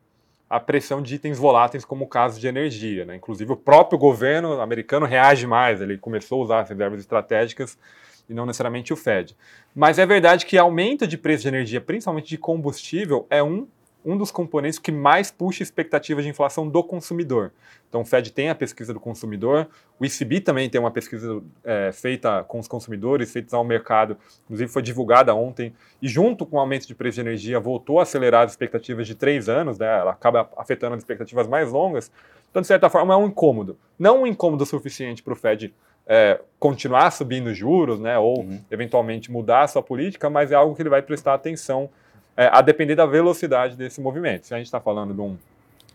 à 0.50 0.60
pressão 0.60 1.02
de 1.02 1.16
itens 1.16 1.38
voláteis 1.38 1.86
como 1.86 2.04
o 2.04 2.08
caso 2.08 2.40
de 2.40 2.48
energia. 2.48 3.06
Né? 3.06 3.16
Inclusive, 3.16 3.54
o 3.54 3.56
próprio 3.56 3.98
governo 3.98 4.60
americano 4.60 5.06
reage 5.06 5.48
mais, 5.48 5.80
ele 5.80 5.98
começou 5.98 6.42
a 6.42 6.44
usar 6.44 6.60
as 6.60 6.70
reservas 6.70 7.00
estratégicas 7.00 7.78
e 8.30 8.34
não 8.34 8.46
necessariamente 8.46 8.92
o 8.92 8.96
Fed. 8.98 9.36
Mas 9.74 9.98
é 9.98 10.06
verdade 10.06 10.46
que 10.46 10.58
aumento 10.58 11.08
de 11.08 11.18
preço 11.18 11.44
de 11.44 11.48
energia, 11.48 11.80
principalmente 11.80 12.28
de 12.28 12.38
combustível, 12.38 13.26
é 13.30 13.42
um 13.42 13.68
um 14.04 14.18
dos 14.18 14.32
componentes 14.32 14.80
que 14.80 14.92
mais 14.92 15.32
puxa 15.32 15.64
expectativa 15.64 16.22
de 16.22 16.30
inflação 16.30 16.68
do 16.68 16.84
consumidor. 16.84 17.52
Então, 17.88 18.02
o 18.02 18.06
Fed 18.06 18.32
tem 18.32 18.50
a 18.50 18.56
pesquisa 18.56 18.94
do 18.94 19.00
consumidor, 19.00 19.68
o 20.00 20.06
ECB 20.06 20.40
também 20.40 20.70
tem 20.70 20.80
uma 20.80 20.92
pesquisa 20.92 21.42
é, 21.64 21.92
feita 21.92 22.44
com 22.46 22.58
os 22.58 22.68
consumidores, 22.68 23.32
feita 23.32 23.56
ao 23.56 23.64
mercado, 23.64 24.18
inclusive 24.46 24.72
foi 24.72 24.82
divulgada 24.82 25.36
ontem, 25.36 25.74
e 26.02 26.08
junto 26.08 26.46
com 26.46 26.56
o 26.56 26.60
aumento 26.60 26.88
de 26.88 26.96
preço 26.96 27.16
de 27.16 27.22
energia, 27.22 27.60
voltou 27.60 28.00
a 28.00 28.04
acelerar 28.04 28.46
as 28.46 28.52
expectativas 28.52 29.06
de 29.06 29.14
três 29.14 29.50
anos, 29.50 29.78
né? 29.78 29.88
ela 30.00 30.12
acaba 30.12 30.50
afetando 30.58 30.96
as 30.96 31.02
expectativas 31.02 31.48
mais 31.48 31.70
longas. 31.72 32.12
Então, 32.50 32.62
de 32.62 32.68
certa 32.68 32.90
forma, 32.90 33.14
é 33.14 33.18
um 33.18 33.28
incômodo. 33.28 33.78
Não 34.00 34.24
um 34.24 34.28
incômodo 34.28 34.66
suficiente 34.66 35.22
para 35.22 35.34
o 35.34 35.36
Fed 35.36 35.74
é, 36.08 36.40
continuar 36.60 37.12
subindo 37.12 37.54
juros, 37.54 38.00
né, 38.00 38.18
ou 38.18 38.40
uhum. 38.40 38.60
eventualmente 38.70 39.32
mudar 39.32 39.64
a 39.64 39.68
sua 39.68 39.84
política, 39.84 40.30
mas 40.30 40.52
é 40.52 40.56
algo 40.56 40.76
que 40.76 40.82
ele 40.82 40.90
vai 40.90 41.02
prestar 41.02 41.34
atenção 41.34 41.90
é, 42.36 42.50
a 42.52 42.62
depender 42.62 42.96
da 42.96 43.06
velocidade 43.06 43.76
desse 43.76 44.02
movimento. 44.02 44.48
Se 44.48 44.54
a 44.54 44.58
gente 44.58 44.68
está 44.68 44.80
falando 44.80 45.14
de 45.14 45.22
um 45.22 45.38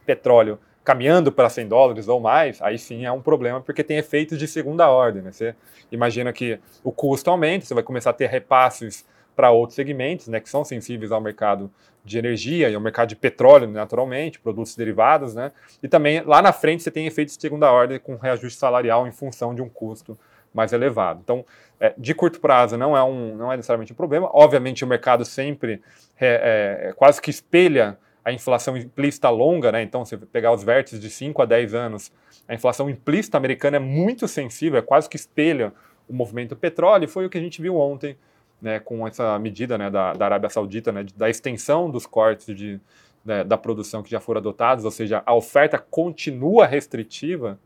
petróleo 0.05 0.59
caminhando 0.85 1.33
para 1.33 1.49
100 1.49 1.69
dólares 1.69 2.07
ou 2.07 2.21
mais, 2.21 2.63
aí 2.63 2.79
sim 2.79 3.05
é 3.05 3.11
um 3.11 3.21
problema, 3.21 3.61
porque 3.61 3.83
tem 3.83 3.99
efeitos 3.99 4.39
de 4.39 4.47
segunda 4.47 4.89
ordem. 4.89 5.21
Né? 5.21 5.33
Você 5.33 5.55
imagina 5.91 6.33
que 6.33 6.61
o 6.85 6.93
custo 6.93 7.29
aumenta, 7.29 7.67
você 7.67 7.75
vai 7.75 7.83
começar 7.83 8.11
a 8.11 8.13
ter 8.13 8.29
repasses 8.29 9.05
para 9.35 9.51
outros 9.51 9.75
segmentos, 9.75 10.29
né, 10.29 10.41
que 10.41 10.49
são 10.49 10.65
sensíveis 10.65 11.13
ao 11.13 11.21
mercado 11.21 11.71
de 12.03 12.19
energia 12.19 12.71
e 12.71 12.75
ao 12.75 12.81
mercado 12.81 13.09
de 13.09 13.17
petróleo, 13.17 13.69
naturalmente, 13.69 14.41
produtos 14.41 14.77
derivados, 14.77 15.35
né? 15.35 15.51
E 15.83 15.89
também 15.89 16.23
lá 16.23 16.41
na 16.41 16.53
frente 16.53 16.85
você 16.85 16.91
tem 16.91 17.05
efeitos 17.05 17.37
de 17.37 17.43
segunda 17.43 17.71
ordem 17.71 17.99
com 17.99 18.15
reajuste 18.17 18.59
salarial 18.59 19.07
em 19.09 19.13
função 19.13 19.55
de 19.55 19.61
um 19.61 19.69
custo 19.69 20.17
mais 20.57 20.73
elevado. 20.73 21.21
Então, 21.23 21.45
é, 21.79 21.95
de 21.97 22.15
curto 22.15 22.41
prazo 22.41 22.77
não 22.77 22.97
é, 22.97 23.03
um, 23.05 23.37
não 23.37 23.53
é 23.53 23.57
necessariamente 23.57 23.93
um 23.93 23.97
problema. 23.97 24.31
Obviamente, 24.33 24.83
o 24.83 24.89
mercado 24.89 25.25
sempre 25.25 25.83
é, 26.19 26.89
é, 26.89 26.93
quase 26.95 27.21
que 27.21 27.31
espelha 27.31 27.99
a 28.25 28.33
inflação 28.33 28.77
implícita 28.77 29.29
longa, 29.29 29.71
né? 29.71 29.83
Então, 29.83 30.05
se 30.05 30.17
pegar 30.17 30.53
os 30.53 30.65
vértices 30.65 30.99
de 30.99 31.11
5 31.11 31.43
a 31.43 31.45
10 31.45 31.75
anos, 31.75 32.11
a 32.49 32.55
inflação 32.55 32.91
implícita 32.91 33.37
americana 33.37 33.77
é 33.77 33.81
muito 33.81 34.27
sensível, 34.27 34.79
é 34.79 34.83
quase 34.83 35.09
que 35.09 35.17
espelha 35.17 35.73
o 36.09 36.13
movimento 36.13 36.57
petróleo, 36.57 37.05
e 37.05 37.09
foi 37.09 37.27
o 37.27 37.31
que 37.31 37.39
a 37.39 37.41
gente 37.41 37.61
viu 37.61 37.77
ontem 37.77 38.17
né, 38.61 38.81
com 38.81 39.07
essa 39.07 39.39
medida 39.39 39.77
né, 39.77 39.91
da, 39.91 40.13
da 40.15 40.25
Arábia 40.25 40.49
Saudita, 40.49 40.91
né, 40.91 41.05
da 41.15 41.29
extensão 41.29 41.91
dos 41.91 42.07
cortes 42.07 42.55
de, 42.57 42.81
né, 43.25 43.45
da 43.45 43.59
produção 43.59 44.03
que 44.03 44.11
já 44.11 44.19
foram 44.19 44.41
adotados, 44.41 44.85
ou 44.85 44.91
seja, 44.91 45.23
a 45.27 45.35
oferta 45.35 45.79
continua 45.79 46.67
restritiva, 46.67 47.59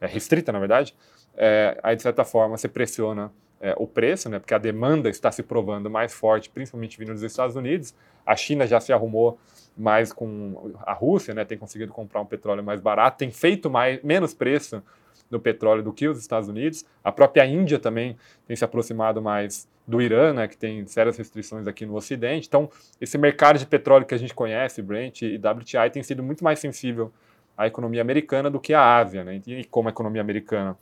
é, 0.00 0.06
restrita 0.06 0.50
na 0.50 0.58
verdade, 0.58 0.94
é, 1.36 1.78
aí 1.82 1.96
de 1.96 2.02
certa 2.02 2.24
forma 2.24 2.56
você 2.56 2.68
pressiona 2.68 3.32
é, 3.60 3.74
o 3.78 3.86
preço, 3.86 4.28
né, 4.28 4.40
porque 4.40 4.52
a 4.52 4.58
demanda 4.58 5.08
está 5.08 5.30
se 5.30 5.42
provando 5.42 5.88
mais 5.88 6.12
forte, 6.12 6.50
principalmente 6.50 6.98
vindo 6.98 7.12
dos 7.12 7.22
Estados 7.22 7.54
Unidos, 7.54 7.94
a 8.26 8.34
China 8.34 8.66
já 8.66 8.80
se 8.80 8.92
arrumou 8.92 9.38
mais 9.76 10.12
com 10.12 10.72
a 10.84 10.92
Rússia, 10.92 11.32
né, 11.32 11.44
tem 11.44 11.56
conseguido 11.56 11.92
comprar 11.92 12.20
um 12.20 12.26
petróleo 12.26 12.62
mais 12.62 12.80
barato, 12.80 13.18
tem 13.18 13.30
feito 13.30 13.70
mais, 13.70 14.02
menos 14.02 14.34
preço 14.34 14.82
no 15.30 15.40
petróleo 15.40 15.82
do 15.82 15.92
que 15.92 16.06
os 16.06 16.18
Estados 16.18 16.48
Unidos. 16.48 16.84
A 17.02 17.10
própria 17.10 17.46
Índia 17.46 17.78
também 17.78 18.16
tem 18.46 18.54
se 18.54 18.64
aproximado 18.64 19.22
mais 19.22 19.66
do 19.86 20.02
Irã, 20.02 20.32
né, 20.34 20.46
que 20.46 20.56
tem 20.56 20.86
sérias 20.86 21.16
restrições 21.16 21.66
aqui 21.66 21.86
no 21.86 21.94
Ocidente. 21.94 22.46
Então, 22.48 22.68
esse 23.00 23.16
mercado 23.16 23.58
de 23.58 23.66
petróleo 23.66 24.04
que 24.04 24.14
a 24.14 24.18
gente 24.18 24.34
conhece, 24.34 24.82
Brent 24.82 25.22
e 25.22 25.36
WTI, 25.36 25.90
tem 25.90 26.02
sido 26.02 26.22
muito 26.22 26.44
mais 26.44 26.58
sensível 26.58 27.12
à 27.56 27.66
economia 27.66 28.02
americana 28.02 28.50
do 28.50 28.60
que 28.60 28.74
à 28.74 28.98
Ásia. 28.98 29.24
Né? 29.24 29.40
E 29.46 29.64
como 29.64 29.88
a 29.88 29.90
economia 29.90 30.20
americana 30.20 30.76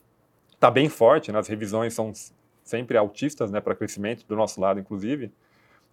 está 0.60 0.70
bem 0.70 0.90
forte, 0.90 1.32
né, 1.32 1.38
as 1.38 1.48
revisões 1.48 1.94
são 1.94 2.12
sempre 2.62 2.98
altistas 2.98 3.50
né, 3.50 3.60
para 3.60 3.74
crescimento, 3.74 4.26
do 4.28 4.36
nosso 4.36 4.60
lado, 4.60 4.78
inclusive, 4.78 5.32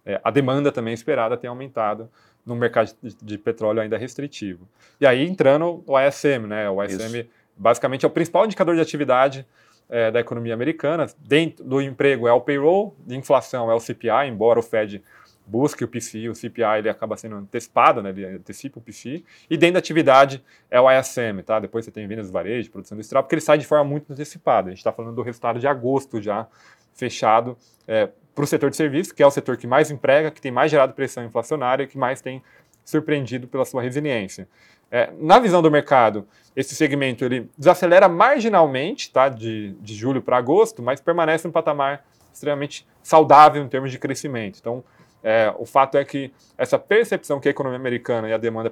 é, 0.04 0.20
a 0.22 0.30
demanda 0.30 0.70
também 0.70 0.92
esperada 0.92 1.38
tem 1.38 1.48
aumentado 1.48 2.10
no 2.44 2.54
mercado 2.54 2.92
de, 3.02 3.16
de, 3.16 3.38
petróleo 3.38 3.80
ainda 3.80 3.96
restritivo. 3.96 4.68
E 5.00 5.06
aí 5.06 5.26
entrando 5.26 5.82
o 5.86 5.98
ISM, 5.98 6.46
né? 6.46 6.70
O 6.70 6.82
ISM 6.82 7.20
Isso 7.20 7.28
basicamente 7.56 8.04
é 8.04 8.08
o 8.08 8.10
principal 8.10 8.44
indicador 8.44 8.74
de 8.74 8.80
atividade 8.80 9.46
é, 9.88 10.10
da 10.10 10.20
economia 10.20 10.54
americana. 10.54 11.06
Dentro 11.18 11.64
do 11.64 11.82
emprego 11.82 12.28
é 12.28 12.32
o 12.32 12.40
payroll, 12.40 12.96
de 13.06 13.16
inflação 13.16 13.70
é 13.70 13.74
o 13.74 13.80
CPI, 13.80 14.28
embora 14.28 14.58
o 14.58 14.62
Fed 14.62 15.02
busque 15.48 15.82
o 15.82 15.88
PCI, 15.88 16.28
o 16.28 16.34
CPI 16.34 16.78
ele 16.78 16.88
acaba 16.88 17.16
sendo 17.16 17.36
antecipado, 17.36 18.02
né, 18.02 18.10
ele 18.10 18.26
antecipa 18.26 18.78
o 18.78 18.82
PCI, 18.82 19.24
e 19.48 19.56
dentro 19.56 19.74
da 19.74 19.78
atividade 19.78 20.44
é 20.70 20.80
o 20.80 20.90
ISM, 20.90 21.42
tá? 21.44 21.58
depois 21.58 21.84
você 21.84 21.90
tem 21.90 22.06
vendas 22.06 22.26
de 22.26 22.32
varejo, 22.32 22.70
produção 22.70 22.96
industrial, 22.96 23.22
porque 23.22 23.34
ele 23.34 23.42
sai 23.42 23.58
de 23.58 23.66
forma 23.66 23.84
muito 23.84 24.12
antecipada. 24.12 24.68
A 24.68 24.70
gente 24.70 24.78
está 24.78 24.92
falando 24.92 25.14
do 25.14 25.22
resultado 25.22 25.58
de 25.58 25.66
agosto 25.66 26.20
já 26.20 26.46
fechado 26.94 27.56
é, 27.86 28.08
para 28.34 28.44
o 28.44 28.46
setor 28.46 28.70
de 28.70 28.76
serviços, 28.76 29.12
que 29.12 29.22
é 29.22 29.26
o 29.26 29.30
setor 29.30 29.56
que 29.56 29.66
mais 29.66 29.90
emprega, 29.90 30.30
que 30.30 30.40
tem 30.40 30.52
mais 30.52 30.70
gerado 30.70 30.92
pressão 30.92 31.24
inflacionária 31.24 31.84
e 31.84 31.86
que 31.86 31.96
mais 31.96 32.20
tem 32.20 32.42
surpreendido 32.84 33.48
pela 33.48 33.64
sua 33.64 33.82
resiliência. 33.82 34.48
É, 34.90 35.10
na 35.18 35.38
visão 35.38 35.60
do 35.60 35.70
mercado, 35.70 36.26
esse 36.56 36.74
segmento 36.74 37.24
ele 37.24 37.48
desacelera 37.56 38.08
marginalmente 38.08 39.10
tá, 39.12 39.28
de, 39.28 39.74
de 39.80 39.94
julho 39.94 40.22
para 40.22 40.38
agosto, 40.38 40.82
mas 40.82 41.00
permanece 41.00 41.46
um 41.46 41.52
patamar 41.52 42.04
extremamente 42.32 42.86
saudável 43.02 43.62
em 43.62 43.68
termos 43.68 43.90
de 43.90 43.98
crescimento. 43.98 44.58
Então, 44.60 44.82
é, 45.22 45.52
o 45.58 45.66
fato 45.66 45.96
é 45.96 46.04
que 46.04 46.32
essa 46.56 46.78
percepção 46.78 47.40
que 47.40 47.48
a 47.48 47.50
economia 47.50 47.78
americana 47.78 48.28
e 48.28 48.32
a 48.32 48.38
demanda 48.38 48.70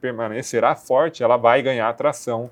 permanecerá, 0.00 0.74
forte, 0.74 1.22
ela 1.22 1.36
vai 1.36 1.62
ganhar 1.62 1.88
atração 1.88 2.50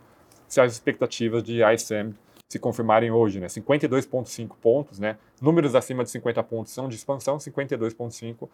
se 0.49 0.61
as 0.61 0.73
expectativas 0.73 1.43
de 1.43 1.63
ISM 1.63 2.13
se 2.49 2.59
confirmarem 2.59 3.13
hoje, 3.13 3.39
né? 3.39 3.47
52,5 3.47 4.57
pontos, 4.61 4.99
né? 4.99 5.17
Números 5.41 5.77
acima 5.77 6.03
de 6.03 6.11
50 6.11 6.43
pontos 6.43 6.73
são 6.73 6.89
de 6.89 6.97
expansão, 6.97 7.37
52,5 7.37 8.49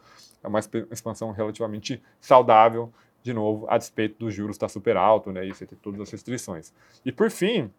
é 0.45 0.49
uma 0.49 0.61
expansão 0.91 1.31
relativamente 1.31 2.03
saudável 2.21 2.93
de 3.27 3.33
novo, 3.33 3.67
a 3.69 3.77
despeito 3.77 4.19
dos 4.19 4.33
juros 4.33 4.55
estar 4.55 4.67
tá 4.67 4.73
super 4.73 4.97
alto, 4.97 5.33
né, 5.33 5.45
e 5.45 5.53
você 5.53 5.67
ter 5.67 5.75
todas 5.77 6.01
as 6.01 6.11
restrições. 6.11 6.73
E 7.05 7.11
por 7.11 7.29
fim, 7.29 7.71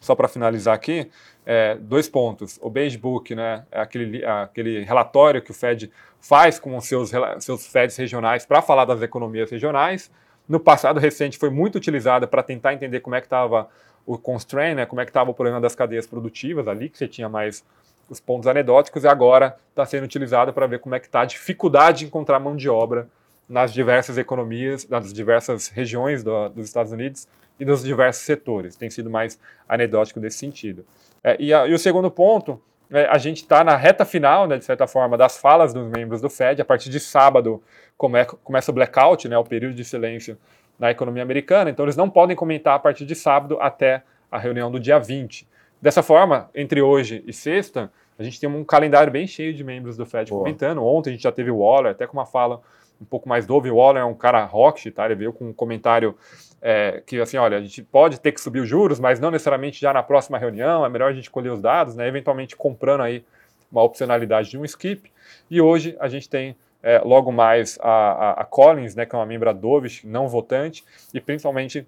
só 0.00 0.14
para 0.14 0.28
finalizar 0.28 0.74
aqui, 0.74 1.10
é, 1.44 1.74
dois 1.76 2.08
pontos. 2.08 2.58
O 2.62 2.70
Beige 2.70 2.98
Book, 2.98 3.34
né, 3.34 3.64
é 3.70 3.80
aquele, 3.80 4.24
aquele 4.24 4.84
relatório 4.84 5.42
que 5.42 5.50
o 5.50 5.54
Fed 5.54 5.90
faz 6.20 6.58
com 6.58 6.76
os 6.76 6.86
seus, 6.86 7.10
seus 7.40 7.66
Feds 7.66 7.96
regionais 7.96 8.44
para 8.44 8.62
falar 8.62 8.84
das 8.84 9.02
economias 9.02 9.50
regionais. 9.50 10.10
No 10.48 10.60
passado 10.60 11.00
recente 11.00 11.38
foi 11.38 11.50
muito 11.50 11.76
utilizada 11.76 12.26
para 12.26 12.42
tentar 12.42 12.74
entender 12.74 13.00
como 13.00 13.16
é 13.16 13.20
que 13.20 13.26
estava 13.26 13.68
o 14.06 14.18
constraint, 14.18 14.76
né, 14.76 14.86
como 14.86 15.00
é 15.00 15.04
que 15.04 15.10
estava 15.10 15.30
o 15.30 15.34
problema 15.34 15.60
das 15.60 15.74
cadeias 15.74 16.06
produtivas 16.06 16.66
ali, 16.66 16.88
que 16.88 16.98
você 16.98 17.06
tinha 17.06 17.28
mais 17.28 17.64
os 18.08 18.18
pontos 18.18 18.48
anedóticos, 18.48 19.04
e 19.04 19.08
agora 19.08 19.56
está 19.70 19.86
sendo 19.86 20.04
utilizada 20.04 20.52
para 20.52 20.66
ver 20.66 20.80
como 20.80 20.94
é 20.96 21.00
que 21.00 21.06
está 21.06 21.20
a 21.20 21.24
dificuldade 21.24 22.00
de 22.00 22.06
encontrar 22.06 22.40
mão 22.40 22.56
de 22.56 22.68
obra 22.68 23.08
nas 23.48 23.72
diversas 23.72 24.18
economias, 24.18 24.88
nas 24.88 25.12
diversas 25.12 25.68
regiões 25.68 26.24
do, 26.24 26.48
dos 26.48 26.66
Estados 26.66 26.90
Unidos 26.90 27.28
e 27.60 27.64
nos 27.64 27.84
diversos 27.84 28.24
setores. 28.24 28.74
Tem 28.74 28.88
sido 28.88 29.10
mais 29.10 29.38
anedótico 29.68 30.18
nesse 30.18 30.38
sentido. 30.38 30.84
É, 31.22 31.36
e, 31.38 31.52
a, 31.52 31.66
e, 31.66 31.74
o 31.74 31.78
segundo 31.78 32.10
ponto, 32.10 32.60
é, 32.90 33.06
a 33.06 33.18
gente 33.18 33.42
está 33.42 33.62
na 33.62 33.76
reta 33.76 34.04
final, 34.04 34.48
né, 34.48 34.58
de 34.58 34.64
certa 34.64 34.86
forma, 34.86 35.16
das 35.16 35.36
falas 35.38 35.74
dos 35.74 35.88
membros 35.88 36.20
do 36.20 36.30
Fed. 36.30 36.60
A 36.60 36.64
partir 36.64 36.88
de 36.88 36.98
sábado 36.98 37.62
come, 37.96 38.24
começa 38.42 38.70
o 38.70 38.74
blackout, 38.74 39.28
né, 39.28 39.36
o 39.36 39.44
período 39.44 39.74
de 39.74 39.84
silêncio 39.84 40.36
na 40.78 40.90
economia 40.90 41.22
americana. 41.22 41.70
Então, 41.70 41.84
eles 41.84 41.96
não 41.96 42.08
podem 42.08 42.34
comentar 42.34 42.74
a 42.74 42.78
partir 42.78 43.04
de 43.04 43.14
sábado 43.14 43.58
até 43.60 44.02
a 44.32 44.38
reunião 44.38 44.70
do 44.70 44.80
dia 44.80 44.98
20. 44.98 45.46
Dessa 45.82 46.02
forma, 46.02 46.50
entre 46.54 46.80
hoje 46.80 47.22
e 47.26 47.32
sexta, 47.32 47.92
a 48.18 48.22
gente 48.22 48.38
tem 48.38 48.48
um 48.48 48.64
calendário 48.64 49.12
bem 49.12 49.26
cheio 49.26 49.54
de 49.54 49.64
membros 49.64 49.96
do 49.96 50.04
Fed 50.04 50.30
Boa. 50.30 50.42
comentando. 50.42 50.84
Ontem 50.84 51.10
a 51.10 51.12
gente 51.12 51.22
já 51.22 51.32
teve 51.32 51.50
o 51.50 51.58
Waller, 51.58 51.92
até 51.92 52.06
com 52.06 52.14
uma 52.14 52.26
fala 52.26 52.60
um 53.00 53.04
pouco 53.04 53.28
mais 53.28 53.46
dove. 53.46 53.70
O 53.70 53.76
Waller 53.76 54.02
é 54.02 54.04
um 54.04 54.14
cara 54.14 54.44
rock, 54.44 54.90
tá? 54.90 55.06
Ele 55.06 55.14
veio 55.14 55.32
com 55.32 55.48
um 55.48 55.52
comentário 55.52 56.14
é, 56.62 57.02
que, 57.06 57.20
assim, 57.20 57.36
olha, 57.36 57.56
a 57.56 57.60
gente 57.60 57.82
pode 57.82 58.20
ter 58.20 58.32
que 58.32 58.40
subir 58.40 58.60
os 58.60 58.68
juros, 58.68 59.00
mas 59.00 59.18
não 59.18 59.30
necessariamente 59.30 59.80
já 59.80 59.92
na 59.92 60.02
próxima 60.02 60.38
reunião, 60.38 60.84
é 60.84 60.88
melhor 60.88 61.10
a 61.10 61.14
gente 61.14 61.30
colher 61.30 61.50
os 61.50 61.60
dados, 61.60 61.94
né? 61.96 62.06
Eventualmente 62.06 62.54
comprando 62.54 63.02
aí 63.02 63.24
uma 63.70 63.82
opcionalidade 63.82 64.50
de 64.50 64.58
um 64.58 64.64
skip. 64.64 65.10
E 65.50 65.60
hoje 65.60 65.96
a 66.00 66.08
gente 66.08 66.28
tem 66.28 66.56
é, 66.82 66.98
logo 66.98 67.30
mais 67.32 67.78
a, 67.80 67.90
a, 67.90 68.30
a, 68.42 68.44
Collins, 68.44 68.94
né, 68.94 69.06
que 69.06 69.14
é 69.14 69.18
uma 69.18 69.26
membra 69.26 69.54
Dovish, 69.54 70.04
não 70.04 70.28
votante, 70.28 70.84
e 71.14 71.20
principalmente 71.20 71.86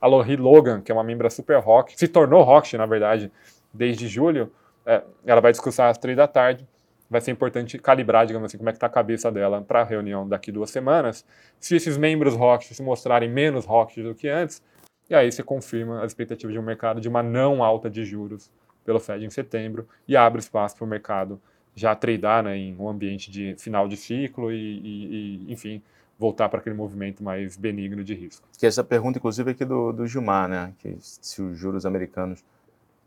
a 0.00 0.06
Lori 0.06 0.36
Logan, 0.36 0.80
que 0.80 0.90
é 0.90 0.94
uma 0.94 1.04
membra 1.04 1.30
super 1.30 1.58
rock, 1.58 1.96
se 1.96 2.08
tornou 2.08 2.42
rock, 2.42 2.76
na 2.76 2.86
verdade, 2.86 3.30
desde 3.72 4.08
julho. 4.08 4.52
É, 4.84 5.02
ela 5.24 5.40
vai 5.40 5.52
discursar 5.52 5.90
às 5.90 5.98
três 5.98 6.16
da 6.16 6.26
tarde 6.26 6.66
vai 7.12 7.20
ser 7.20 7.30
importante 7.30 7.78
calibrar, 7.78 8.26
digamos 8.26 8.46
assim, 8.46 8.56
como 8.56 8.70
é 8.70 8.72
que 8.72 8.78
está 8.78 8.86
a 8.86 8.90
cabeça 8.90 9.30
dela 9.30 9.60
para 9.60 9.82
a 9.82 9.84
reunião 9.84 10.26
daqui 10.26 10.50
duas 10.50 10.70
semanas. 10.70 11.26
Se 11.60 11.76
esses 11.76 11.98
membros 11.98 12.34
rocks 12.34 12.74
se 12.74 12.82
mostrarem 12.82 13.30
menos 13.30 13.66
rocks 13.66 14.02
do 14.02 14.14
que 14.14 14.28
antes, 14.28 14.62
e 15.10 15.14
aí 15.14 15.30
você 15.30 15.42
confirma 15.42 16.02
as 16.02 16.12
expectativas 16.12 16.54
de 16.54 16.58
um 16.58 16.62
mercado 16.62 17.02
de 17.02 17.08
uma 17.08 17.22
não 17.22 17.62
alta 17.62 17.90
de 17.90 18.02
juros 18.02 18.50
pelo 18.82 18.98
Fed 18.98 19.24
em 19.24 19.30
setembro 19.30 19.86
e 20.08 20.16
abre 20.16 20.40
espaço 20.40 20.74
para 20.74 20.84
o 20.86 20.88
mercado 20.88 21.38
já 21.74 21.94
tradar 21.94 22.42
né, 22.42 22.56
em 22.56 22.74
um 22.78 22.88
ambiente 22.88 23.30
de 23.30 23.54
final 23.58 23.86
de 23.86 23.96
ciclo 23.96 24.50
e, 24.50 24.56
e, 24.56 25.46
e 25.46 25.52
enfim, 25.52 25.82
voltar 26.18 26.48
para 26.48 26.60
aquele 26.60 26.74
movimento 26.74 27.22
mais 27.22 27.58
benigno 27.58 28.02
de 28.02 28.14
risco. 28.14 28.48
Que 28.58 28.66
essa 28.66 28.82
pergunta, 28.82 29.18
inclusive, 29.18 29.50
aqui 29.50 29.66
do, 29.66 29.92
do 29.92 30.06
Gilmar, 30.06 30.48
né, 30.48 30.72
que 30.78 30.96
se 30.98 31.42
os 31.42 31.58
juros 31.58 31.84
americanos 31.84 32.42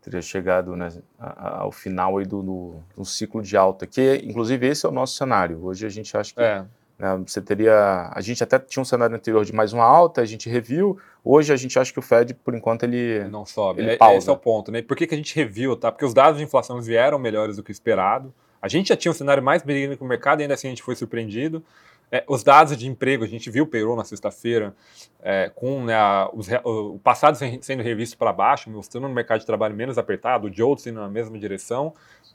teria 0.06 0.22
chegado 0.22 0.76
né, 0.76 0.88
ao 1.18 1.72
final 1.72 2.16
aí 2.18 2.24
do, 2.24 2.40
do, 2.40 2.74
do, 2.96 3.04
ciclo 3.04 3.42
de 3.42 3.56
alta, 3.56 3.88
que 3.88 4.22
inclusive 4.24 4.64
esse 4.64 4.86
é 4.86 4.88
o 4.88 4.92
nosso 4.92 5.16
cenário. 5.16 5.58
Hoje 5.64 5.84
a 5.84 5.88
gente 5.88 6.16
acha 6.16 6.32
que 6.32 6.40
é. 6.40 6.64
né, 6.96 7.20
você 7.26 7.42
teria. 7.42 8.08
A 8.14 8.20
gente 8.20 8.42
até 8.42 8.56
tinha 8.56 8.80
um 8.80 8.84
cenário 8.84 9.16
anterior 9.16 9.44
de 9.44 9.52
mais 9.52 9.72
uma 9.72 9.84
alta, 9.84 10.20
a 10.20 10.24
gente 10.24 10.48
reviu. 10.48 10.96
Hoje 11.24 11.52
a 11.52 11.56
gente 11.56 11.76
acha 11.76 11.92
que 11.92 11.98
o 11.98 12.02
Fed, 12.02 12.34
por 12.34 12.54
enquanto, 12.54 12.84
ele. 12.84 13.24
Não 13.28 13.44
sobe. 13.44 13.82
Ele 13.82 13.90
é, 13.90 13.96
pausa. 13.96 14.18
Esse 14.18 14.28
é 14.28 14.32
o 14.32 14.36
ponto, 14.36 14.70
né? 14.70 14.80
Por 14.80 14.96
que, 14.96 15.08
que 15.08 15.14
a 15.14 15.18
gente 15.18 15.34
reviu, 15.34 15.74
tá? 15.76 15.90
Porque 15.90 16.04
os 16.04 16.14
dados 16.14 16.38
de 16.38 16.44
inflação 16.44 16.80
vieram 16.80 17.18
melhores 17.18 17.56
do 17.56 17.64
que 17.64 17.72
esperado. 17.72 18.32
A 18.62 18.68
gente 18.68 18.90
já 18.90 18.96
tinha 18.96 19.10
um 19.10 19.14
cenário 19.14 19.42
mais 19.42 19.64
benigno 19.64 19.96
que 19.96 20.04
o 20.04 20.06
mercado 20.06 20.40
ainda 20.40 20.54
assim 20.54 20.68
a 20.68 20.70
gente 20.70 20.84
foi 20.84 20.94
surpreendido. 20.94 21.64
É, 22.10 22.24
os 22.28 22.44
dados 22.44 22.76
de 22.76 22.86
emprego, 22.86 23.24
a 23.24 23.26
gente 23.26 23.50
viu 23.50 23.64
o 23.64 23.66
payroll 23.66 23.96
na 23.96 24.04
sexta-feira, 24.04 24.74
é, 25.20 25.50
com 25.54 25.84
né, 25.84 25.94
a, 25.94 26.30
os, 26.32 26.48
o 26.64 26.98
passado 27.02 27.36
sendo 27.60 27.82
revisto 27.82 28.16
para 28.16 28.32
baixo, 28.32 28.70
mostrando 28.70 29.06
um 29.06 29.12
mercado 29.12 29.40
de 29.40 29.46
trabalho 29.46 29.74
menos 29.74 29.98
apertado, 29.98 30.46
o 30.46 30.50
JOLTS 30.50 30.86
indo 30.86 31.00
na 31.00 31.08
mesma 31.08 31.36
direção, 31.38 31.92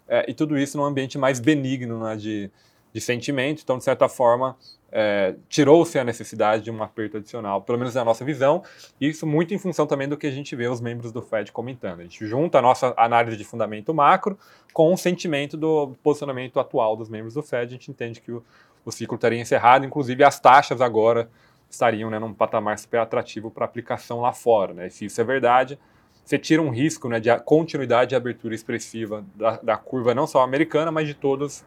é, 0.08 0.26
e 0.30 0.34
tudo 0.34 0.58
isso 0.58 0.78
num 0.78 0.84
ambiente 0.84 1.18
mais 1.18 1.40
benigno 1.40 2.04
né, 2.04 2.18
de, 2.18 2.52
de 2.94 3.00
sentimento, 3.00 3.62
então, 3.64 3.78
de 3.78 3.84
certa 3.86 4.10
forma, 4.10 4.58
é, 4.92 5.36
tirou-se 5.48 5.98
a 5.98 6.04
necessidade 6.04 6.64
de 6.64 6.70
um 6.70 6.84
aperto 6.84 7.18
adicional, 7.18 7.62
pelo 7.62 7.78
menos 7.78 7.96
na 7.96 8.04
nossa 8.04 8.26
visão, 8.26 8.62
e 9.00 9.08
isso 9.08 9.26
muito 9.26 9.54
em 9.54 9.58
função 9.58 9.88
também 9.88 10.08
do 10.08 10.18
que 10.18 10.28
a 10.28 10.32
gente 10.32 10.54
vê 10.54 10.68
os 10.68 10.82
membros 10.82 11.14
do 11.14 11.22
Fed 11.22 11.52
comentando. 11.52 12.02
A 12.02 12.04
gente 12.04 12.26
junta 12.28 12.60
a 12.60 12.62
nossa 12.62 12.94
análise 12.98 13.38
de 13.38 13.46
fundamento 13.46 13.94
macro 13.94 14.38
com 14.74 14.94
o 14.94 14.98
sentimento 14.98 15.56
do 15.56 15.94
posicionamento 16.04 16.60
atual 16.60 16.98
dos 16.98 17.08
membros 17.08 17.34
do 17.34 17.42
Fed, 17.42 17.68
a 17.68 17.78
gente 17.78 17.90
entende 17.90 18.20
que 18.20 18.34
o, 18.34 18.44
o 18.86 18.92
ciclo 18.92 19.16
estaria 19.16 19.40
encerrado, 19.40 19.86
inclusive 19.86 20.24
as 20.24 20.40
taxas 20.40 20.82
agora 20.82 21.30
estariam 21.70 22.10
né, 22.10 22.20
num 22.20 22.34
patamar 22.34 22.78
super 22.78 23.00
atrativo 23.00 23.50
para 23.50 23.66
aplicação 23.66 24.22
lá 24.22 24.34
fora. 24.34 24.74
Né? 24.74 24.88
E 24.88 24.92
se 24.92 25.06
isso 25.06 25.20
é 25.22 25.24
verdade, 25.24 25.80
você 26.24 26.38
tira 26.38 26.62
um 26.62 26.70
risco 26.70 27.08
né, 27.08 27.20
de 27.20 27.36
continuidade 27.40 28.10
de 28.10 28.16
abertura 28.16 28.54
expressiva 28.54 29.24
da, 29.36 29.58
da 29.58 29.78
curva 29.78 30.14
não 30.14 30.28
só 30.28 30.42
americana, 30.42 30.92
mas 30.92 31.08
de 31.08 31.14
todas 31.14 31.66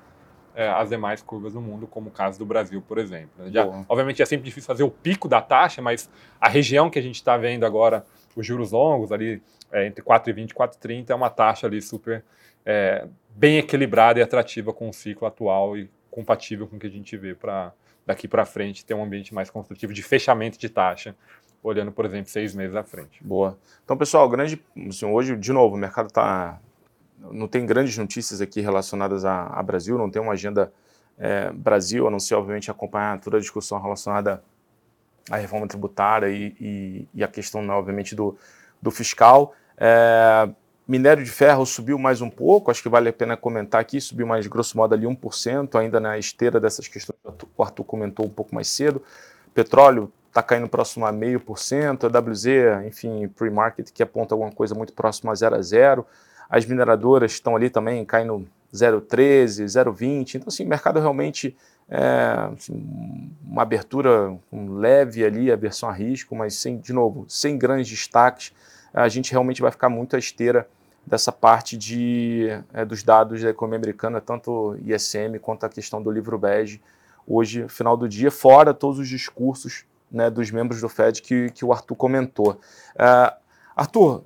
é, 0.55 0.69
as 0.69 0.91
demais 0.91 1.23
curvas 1.23 1.55
no 1.55 1.61
mundo, 1.61 1.87
como 1.87 2.09
o 2.09 2.13
caso 2.13 2.39
do 2.39 2.47
Brasil, 2.47 2.83
por 2.87 2.99
exemplo. 2.99 3.51
Já, 3.51 3.67
obviamente 3.89 4.23
é 4.23 4.27
sempre 4.27 4.45
difícil 4.45 4.67
fazer 4.67 4.85
o 4.85 4.91
pico 4.91 5.29
da 5.29 5.41
taxa, 5.41 5.83
mas 5.83 6.09
a 6.41 6.49
região 6.49 6.89
que 6.89 6.99
a 6.99 7.03
gente 7.03 7.17
está 7.17 7.37
vendo 7.37 7.65
agora, 7.65 8.05
os 8.37 8.47
juros 8.47 8.73
longos, 8.73 9.11
ali 9.11 9.43
é, 9.73 9.87
entre 9.87 10.05
4,20 10.05 10.51
e 10.51 10.55
4,30, 10.55 11.11
é 11.11 11.15
uma 11.15 11.31
taxa 11.31 11.67
ali 11.67 11.83
super 11.83 12.25
é, 12.65 13.07
bem 13.31 13.59
equilibrada 13.59 14.21
e 14.21 14.23
atrativa 14.23 14.73
com 14.73 14.89
o 14.89 14.93
ciclo 14.93 15.27
atual 15.27 15.77
e 15.77 15.91
compatível 16.15 16.69
com 16.69 16.77
o 16.77 16.79
que 16.79 16.87
a 16.87 16.91
gente 16.91 17.17
vê 17.17 17.35
para 17.35 17.73
daqui 18.07 18.29
para 18.29 18.45
frente 18.45 18.85
ter 18.85 18.95
um 18.95 19.03
ambiente 19.03 19.35
mais 19.35 19.51
construtivo 19.51 19.93
de 19.93 20.03
fechamento 20.03 20.59
de 20.59 20.69
taxa 20.69 21.17
olhando, 21.61 21.91
por 21.91 22.05
exemplo, 22.05 22.31
seis 22.31 22.55
meses 22.55 22.77
à 22.77 22.85
frente. 22.85 23.25
Boa. 23.25 23.59
Então, 23.83 23.97
pessoal, 23.97 24.29
grande, 24.29 24.63
assim, 24.87 25.07
hoje, 25.07 25.35
de 25.35 25.53
novo, 25.53 25.75
o 25.75 25.79
mercado 25.79 26.09
está 26.09 26.61
não 27.33 27.49
tem 27.49 27.65
grandes 27.65 27.97
notícias 27.97 28.43
aqui 28.43 28.61
relacionadas 28.61 29.25
a, 29.25 29.47
a 29.47 29.63
Brasil, 29.63 29.97
não 29.97 30.11
tem 30.11 30.21
uma 30.21 30.35
agenda 30.35 30.71
é, 31.19 31.51
Brasil, 31.51 32.07
a 32.07 32.11
não 32.11 32.21
ser, 32.21 32.35
obviamente, 32.35 32.71
acompanhar 32.71 33.19
toda 33.19 33.39
a 33.39 33.41
discussão 33.41 33.81
relacionada 33.81 34.45
à 35.31 35.37
reforma 35.37 35.67
tributária 35.67 36.29
e, 36.29 36.55
e, 36.61 37.09
e 37.15 37.25
a 37.25 37.29
questão, 37.29 37.63
né, 37.63 37.73
obviamente, 37.73 38.15
do, 38.15 38.37
do 38.83 38.91
fiscal. 38.91 39.55
É, 39.79 40.49
minério 40.87 41.25
de 41.25 41.31
ferro 41.31 41.65
subiu 41.65 41.99
mais 41.99 42.21
um 42.21 42.31
pouco, 42.31 42.71
acho 42.71 42.83
que 42.83 42.89
vale 42.89 43.09
a 43.09 43.13
pena 43.13 43.37
comentar 43.37 43.81
aqui, 43.81 44.01
subiu 44.01 44.27
mais, 44.27 44.47
grosso 44.47 44.77
modo, 44.77 44.95
ali 44.95 45.07
1%, 45.07 45.79
ainda 45.79 45.99
na 45.99 46.19
esteira 46.19 46.61
dessas 46.61 46.87
questões 46.87 47.19
que 47.39 47.47
o 47.57 47.63
Arthur 47.63 47.85
comentou 47.85 48.27
um 48.27 48.31
pouco 48.31 48.55
mais 48.55 48.69
cedo. 48.69 49.03
Petróleo 49.55 50.13
está 50.29 50.43
caindo 50.43 50.69
próximo 50.69 51.07
a 51.07 51.13
0,5%, 51.13 52.05
a 52.05 52.19
WZ, 52.19 52.87
enfim, 52.87 53.29
pre-market 53.29 53.91
que 53.93 54.03
aponta 54.03 54.35
alguma 54.35 54.51
coisa 54.51 54.75
muito 54.75 54.93
próximo 54.93 55.31
a 55.31 55.35
0 55.35 55.55
a 55.55 55.63
0. 55.63 56.07
As 56.51 56.67
mineradoras 56.67 57.33
estão 57.33 57.55
ali 57.55 57.71
também 57.71 58.05
caindo 58.05 58.47
0,13, 58.75 59.65
0,20. 59.65 60.35
Então, 60.35 60.49
assim, 60.49 60.65
mercado 60.65 60.99
realmente 60.99 61.57
é 61.89 62.51
assim, 62.53 63.31
uma 63.45 63.63
abertura 63.63 64.37
um 64.53 64.75
leve 64.75 65.25
ali, 65.25 65.53
a 65.53 65.57
versão 65.57 65.89
a 65.89 65.93
risco, 65.93 66.35
mas 66.35 66.55
sem, 66.57 66.79
de 66.79 66.93
novo, 66.93 67.25
sem 67.29 67.57
grandes 67.57 67.89
destaques. 67.91 68.53
A 68.95 69.09
gente 69.09 69.33
realmente 69.33 69.61
vai 69.61 69.73
ficar 69.73 69.89
muito 69.89 70.15
à 70.15 70.19
esteira 70.19 70.69
dessa 71.07 71.31
parte 71.31 71.77
de, 71.77 72.49
é, 72.73 72.85
dos 72.85 73.03
dados 73.03 73.43
da 73.43 73.51
economia 73.51 73.77
americana, 73.77 74.21
tanto 74.21 74.77
ISM 74.85 75.39
quanto 75.41 75.67
a 75.67 75.69
questão 75.69 76.03
do 76.03 76.11
livro 76.11 76.39
bege, 76.39 76.81
hoje, 77.27 77.69
final 77.69 77.97
do 77.97 78.09
dia, 78.09 78.31
fora 78.31 78.73
todos 78.73 78.99
os 78.99 79.09
discursos 79.09 79.85
né, 80.11 80.31
dos 80.31 80.51
membros 80.51 80.81
do 80.81 80.89
Fed 80.89 81.21
que, 81.21 81.51
que 81.51 81.65
o 81.65 81.73
Arthur 81.73 81.97
comentou. 81.97 82.53
Uh, 82.95 83.35
Arthur, 83.75 84.23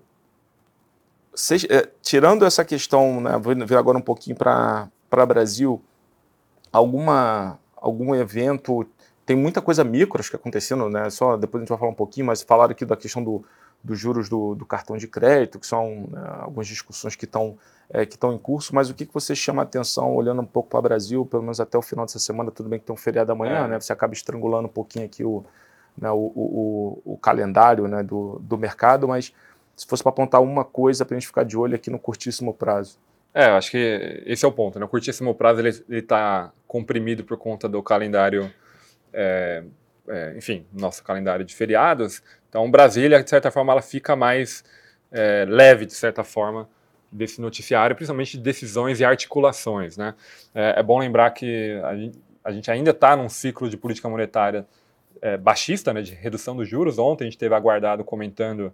é, 1.71 1.89
tirando 2.03 2.45
essa 2.45 2.65
questão, 2.65 3.21
né, 3.21 3.39
vou 3.39 3.55
ver 3.67 3.77
agora 3.77 3.97
um 3.97 4.03
pouquinho 4.03 4.37
para 4.37 4.91
Brasil, 5.27 5.81
alguma, 6.73 7.59
algum 7.77 8.15
evento, 8.15 8.87
tem 9.25 9.37
muita 9.37 9.63
coisa 9.63 9.83
micro 9.83 10.21
acho 10.21 10.31
que 10.31 10.37
acontecendo, 10.37 10.89
né, 10.91 11.09
só 11.11 11.37
depois 11.37 11.61
a 11.61 11.65
gente 11.65 11.71
vai 11.71 11.79
falar 11.79 11.91
um 11.91 11.95
pouquinho, 11.95 12.27
mas 12.27 12.43
falaram 12.43 12.73
aqui 12.73 12.85
da 12.85 12.97
questão 12.97 13.23
do, 13.23 13.45
dos 13.83 13.99
juros 13.99 14.29
do, 14.29 14.55
do, 14.55 14.67
cartão 14.67 14.97
de 14.97 15.07
crédito, 15.07 15.59
que 15.59 15.67
são 15.67 16.09
né, 16.11 16.21
algumas 16.41 16.67
discussões 16.67 17.15
que 17.15 17.25
estão 17.25 17.57
é, 17.91 18.05
que 18.05 18.15
estão 18.15 18.33
em 18.33 18.39
curso, 18.39 18.75
mas 18.75 18.91
o 18.91 18.95
que, 18.95 19.07
que 19.07 19.15
você 19.15 19.35
chama 19.35 19.63
a 19.63 19.65
atenção 19.65 20.15
olhando 20.15 20.43
um 20.43 20.47
pouco 20.47 20.69
para 20.69 20.79
o 20.79 20.83
Brasil, 20.83 21.25
pelo 21.25 21.43
menos 21.43 21.59
até 21.59 21.79
o 21.79 21.83
final 21.83 22.05
dessa 22.05 22.19
semana, 22.19 22.51
tudo 22.51 22.69
bem 22.69 22.79
que 22.79 22.85
tem 22.85 22.93
um 22.93 22.99
feriado 22.99 23.33
amanhã, 23.33 23.65
é. 23.65 23.69
né, 23.69 23.81
você 23.81 23.93
acaba 23.93 24.13
estrangulando 24.13 24.69
um 24.69 24.71
pouquinho 24.71 25.07
aqui 25.07 25.25
o, 25.25 25.43
né, 25.97 26.11
o, 26.11 26.33
o, 26.35 27.03
o, 27.15 27.17
calendário 27.17 27.89
né, 27.89 28.03
do, 28.03 28.39
do 28.41 28.59
mercado, 28.59 29.09
mas 29.09 29.33
se 29.75 29.87
fosse 29.87 30.03
para 30.03 30.11
apontar 30.11 30.43
uma 30.43 30.65
coisa 30.65 31.05
para 31.05 31.17
a 31.17 31.19
gente 31.19 31.29
ficar 31.29 31.45
de 31.45 31.57
olho 31.57 31.75
aqui 31.75 31.89
no 31.89 31.99
curtíssimo 31.99 32.53
prazo? 32.53 32.99
É, 33.33 33.47
acho 33.47 33.71
que 33.71 34.23
esse 34.27 34.45
é 34.45 34.49
o 34.49 34.53
ponto. 34.53 34.79
Né? 34.79 34.85
O 34.85 34.89
curtíssimo 34.89 35.35
prazo 35.35 35.61
ele 35.61 35.99
está 35.99 36.53
comprimido 36.67 37.25
por 37.25 37.37
conta 37.37 37.69
do 37.69 37.83
calendário, 37.83 38.51
é, 39.13 39.63
é, 40.09 40.35
enfim, 40.37 40.67
nosso 40.73 41.05
calendário 41.05 41.45
de 41.45 41.55
feriados. 41.55 42.23
Então, 42.49 42.71
Brasília, 42.71 43.23
de 43.23 43.29
certa 43.29 43.51
forma, 43.51 43.73
ela 43.73 43.83
fica 43.83 44.17
mais 44.17 44.65
é, 45.13 45.45
leve, 45.49 45.87
de 45.87 45.95
certa 45.95 46.25
forma, 46.25 46.69
desse 47.11 47.41
noticiário, 47.41 47.97
principalmente 47.97 48.37
de 48.37 48.43
decisões 48.43 49.01
e 49.01 49.05
articulações. 49.05 49.97
Né? 49.97 50.15
É, 50.55 50.81
é 50.81 50.83
bom 50.83 50.99
lembrar 50.99 51.31
que 51.31 51.81
a 51.85 51.97
gente, 51.97 52.19
a 52.45 52.53
gente 52.53 52.71
ainda 52.71 52.91
está 52.91 53.17
num 53.17 53.29
ciclo 53.29 53.69
de 53.69 53.77
política 53.77 54.09
monetária 54.09 54.67
é, 55.21 55.37
baixista, 55.37 55.93
né, 55.93 56.03
de 56.03 56.15
redução 56.15 56.57
dos 56.57 56.69
juros. 56.69 56.99
Ontem 56.99 57.25
a 57.25 57.27
gente 57.27 57.39
teve 57.39 57.55
aguardado 57.55 58.05
comentando 58.05 58.73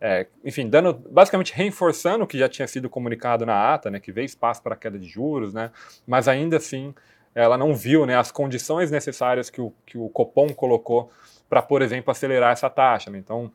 é, 0.00 0.26
enfim, 0.44 0.68
dando, 0.68 0.92
basicamente 0.92 1.52
reforçando 1.54 2.24
o 2.24 2.26
que 2.26 2.38
já 2.38 2.48
tinha 2.48 2.68
sido 2.68 2.88
comunicado 2.88 3.46
na 3.46 3.74
ata, 3.74 3.90
né, 3.90 3.98
que 3.98 4.12
vê 4.12 4.24
espaço 4.24 4.62
para 4.62 4.76
queda 4.76 4.98
de 4.98 5.08
juros, 5.08 5.54
né, 5.54 5.70
mas 6.06 6.28
ainda 6.28 6.58
assim 6.58 6.94
ela 7.34 7.58
não 7.58 7.74
viu 7.74 8.06
né, 8.06 8.16
as 8.16 8.30
condições 8.30 8.90
necessárias 8.90 9.50
que 9.50 9.60
o, 9.60 9.72
que 9.84 9.98
o 9.98 10.08
Copom 10.08 10.48
colocou 10.48 11.10
para, 11.48 11.62
por 11.62 11.80
exemplo, 11.80 12.10
acelerar 12.10 12.52
essa 12.52 12.68
taxa. 12.68 13.10
Né? 13.10 13.18
Então, 13.18 13.50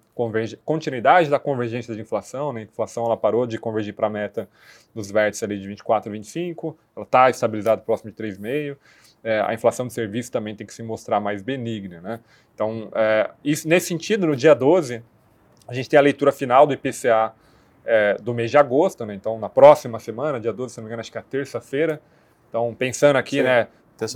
continuidade 0.63 1.29
da 1.29 1.39
convergência 1.39 1.93
de 1.93 2.01
inflação, 2.01 2.53
né? 2.53 2.61
a 2.61 2.63
inflação 2.63 3.05
ela 3.05 3.17
parou 3.17 3.45
de 3.45 3.57
convergir 3.57 3.93
para 3.93 4.07
a 4.07 4.09
meta 4.09 4.49
dos 4.95 5.11
vértices 5.11 5.43
ali 5.43 5.59
de 5.59 5.67
24 5.67 6.11
25, 6.11 6.77
ela 6.95 7.05
está 7.05 7.29
estabilizada 7.29 7.81
próximo 7.81 8.11
de 8.11 8.17
3,5%. 8.17 8.77
É, 9.23 9.39
a 9.41 9.53
inflação 9.53 9.85
de 9.85 9.93
serviços 9.93 10.31
também 10.31 10.55
tem 10.55 10.65
que 10.65 10.73
se 10.73 10.81
mostrar 10.81 11.19
mais 11.19 11.43
benigna. 11.43 12.01
Né? 12.01 12.19
Então, 12.55 12.89
é, 12.95 13.29
isso, 13.43 13.67
nesse 13.67 13.87
sentido, 13.87 14.25
no 14.25 14.35
dia 14.35 14.55
12, 14.55 15.03
a 15.67 15.73
gente 15.73 15.87
tem 15.87 15.99
a 15.99 16.01
leitura 16.01 16.31
final 16.31 16.65
do 16.65 16.73
IPCA 16.73 17.33
é, 17.85 18.15
do 18.15 18.33
mês 18.33 18.49
de 18.49 18.57
agosto, 18.57 19.05
né? 19.05 19.13
Então, 19.13 19.39
na 19.39 19.49
próxima 19.49 19.99
semana, 19.99 20.39
dia 20.39 20.53
12, 20.53 20.73
se 20.73 20.79
não 20.79 20.85
me 20.85 20.89
engano, 20.89 21.01
acho 21.01 21.11
que 21.11 21.17
é 21.17 21.21
terça-feira. 21.21 22.01
Então, 22.49 22.73
pensando 22.75 23.15
aqui, 23.15 23.37
Sim. 23.37 23.43
né? 23.43 23.67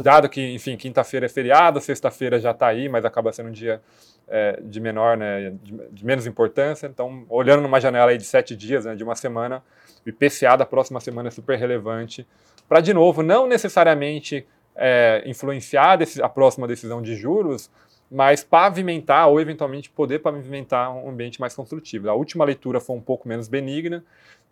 Dado 0.03 0.27
que, 0.27 0.53
enfim, 0.53 0.75
quinta-feira 0.75 1.27
é 1.27 1.29
feriado, 1.29 1.79
sexta-feira 1.79 2.39
já 2.39 2.51
está 2.51 2.67
aí, 2.67 2.89
mas 2.89 3.05
acaba 3.05 3.31
sendo 3.31 3.49
um 3.49 3.51
dia 3.51 3.81
é, 4.27 4.59
de 4.61 4.79
menor, 4.79 5.15
né, 5.15 5.51
de, 5.61 5.73
de, 5.91 6.05
menos 6.05 6.25
importância. 6.25 6.87
Então, 6.87 7.25
olhando 7.29 7.61
numa 7.61 7.79
janela 7.79 8.11
aí 8.11 8.17
de 8.17 8.23
sete 8.23 8.55
dias, 8.55 8.85
né, 8.85 8.95
de 8.95 9.03
uma 9.03 9.15
semana, 9.15 9.63
o 10.05 10.09
IPCA 10.09 10.57
da 10.57 10.65
próxima 10.65 10.99
semana 10.99 11.27
é 11.27 11.31
super 11.31 11.57
relevante 11.57 12.27
para, 12.67 12.81
de 12.81 12.93
novo, 12.93 13.21
não 13.21 13.47
necessariamente 13.47 14.45
é, 14.75 15.23
influenciar 15.25 15.99
a 16.21 16.29
próxima 16.29 16.67
decisão 16.67 17.01
de 17.01 17.15
juros, 17.15 17.69
mas 18.09 18.43
pavimentar 18.43 19.27
ou 19.27 19.39
eventualmente 19.39 19.89
poder 19.89 20.19
pavimentar 20.19 20.93
um 20.93 21.09
ambiente 21.09 21.39
mais 21.39 21.55
construtivo. 21.55 22.09
A 22.09 22.13
última 22.13 22.45
leitura 22.45 22.79
foi 22.79 22.95
um 22.95 23.01
pouco 23.01 23.27
menos 23.27 23.47
benigna, 23.47 24.03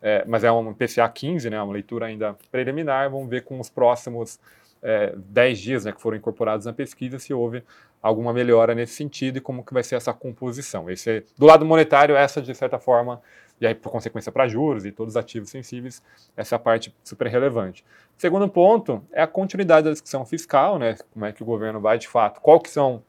é, 0.01 0.23
mas 0.27 0.43
é 0.43 0.51
um 0.51 0.73
PCA 0.73 1.07
15, 1.07 1.49
né, 1.49 1.61
uma 1.61 1.73
leitura 1.73 2.07
ainda 2.07 2.35
preliminar. 2.51 3.09
Vamos 3.09 3.29
ver 3.29 3.43
com 3.43 3.59
os 3.59 3.69
próximos 3.69 4.39
é, 4.83 5.13
10 5.15 5.59
dias 5.59 5.85
né, 5.85 5.91
que 5.91 6.01
foram 6.01 6.17
incorporados 6.17 6.65
na 6.65 6.73
pesquisa 6.73 7.17
se 7.17 7.33
houve 7.33 7.63
alguma 8.01 8.33
melhora 8.33 8.75
nesse 8.75 8.93
sentido 8.93 9.37
e 9.37 9.41
como 9.41 9.63
que 9.63 9.73
vai 9.73 9.81
ser 9.81 9.95
essa 9.95 10.13
composição. 10.13 10.89
Esse, 10.89 11.09
é, 11.09 11.23
do 11.37 11.45
lado 11.45 11.65
monetário, 11.65 12.15
essa 12.15 12.41
de 12.41 12.53
certa 12.53 12.77
forma, 12.77 13.21
e 13.61 13.65
aí 13.65 13.73
por 13.73 13.89
consequência 13.89 14.31
para 14.31 14.47
juros 14.47 14.85
e 14.85 14.91
todos 14.91 15.13
os 15.13 15.17
ativos 15.17 15.49
sensíveis, 15.49 16.03
essa 16.35 16.55
é 16.55 16.57
a 16.57 16.59
parte 16.59 16.93
super 17.01 17.27
relevante. 17.27 17.85
Segundo 18.17 18.47
ponto 18.49 19.01
é 19.13 19.21
a 19.21 19.27
continuidade 19.27 19.85
da 19.85 19.91
discussão 19.91 20.25
fiscal, 20.25 20.77
né, 20.77 20.97
como 21.13 21.25
é 21.25 21.31
que 21.31 21.41
o 21.41 21.45
governo 21.45 21.79
vai 21.79 21.97
de 21.97 22.07
fato, 22.07 22.41
qual 22.41 22.59
que 22.59 22.69
são 22.69 23.01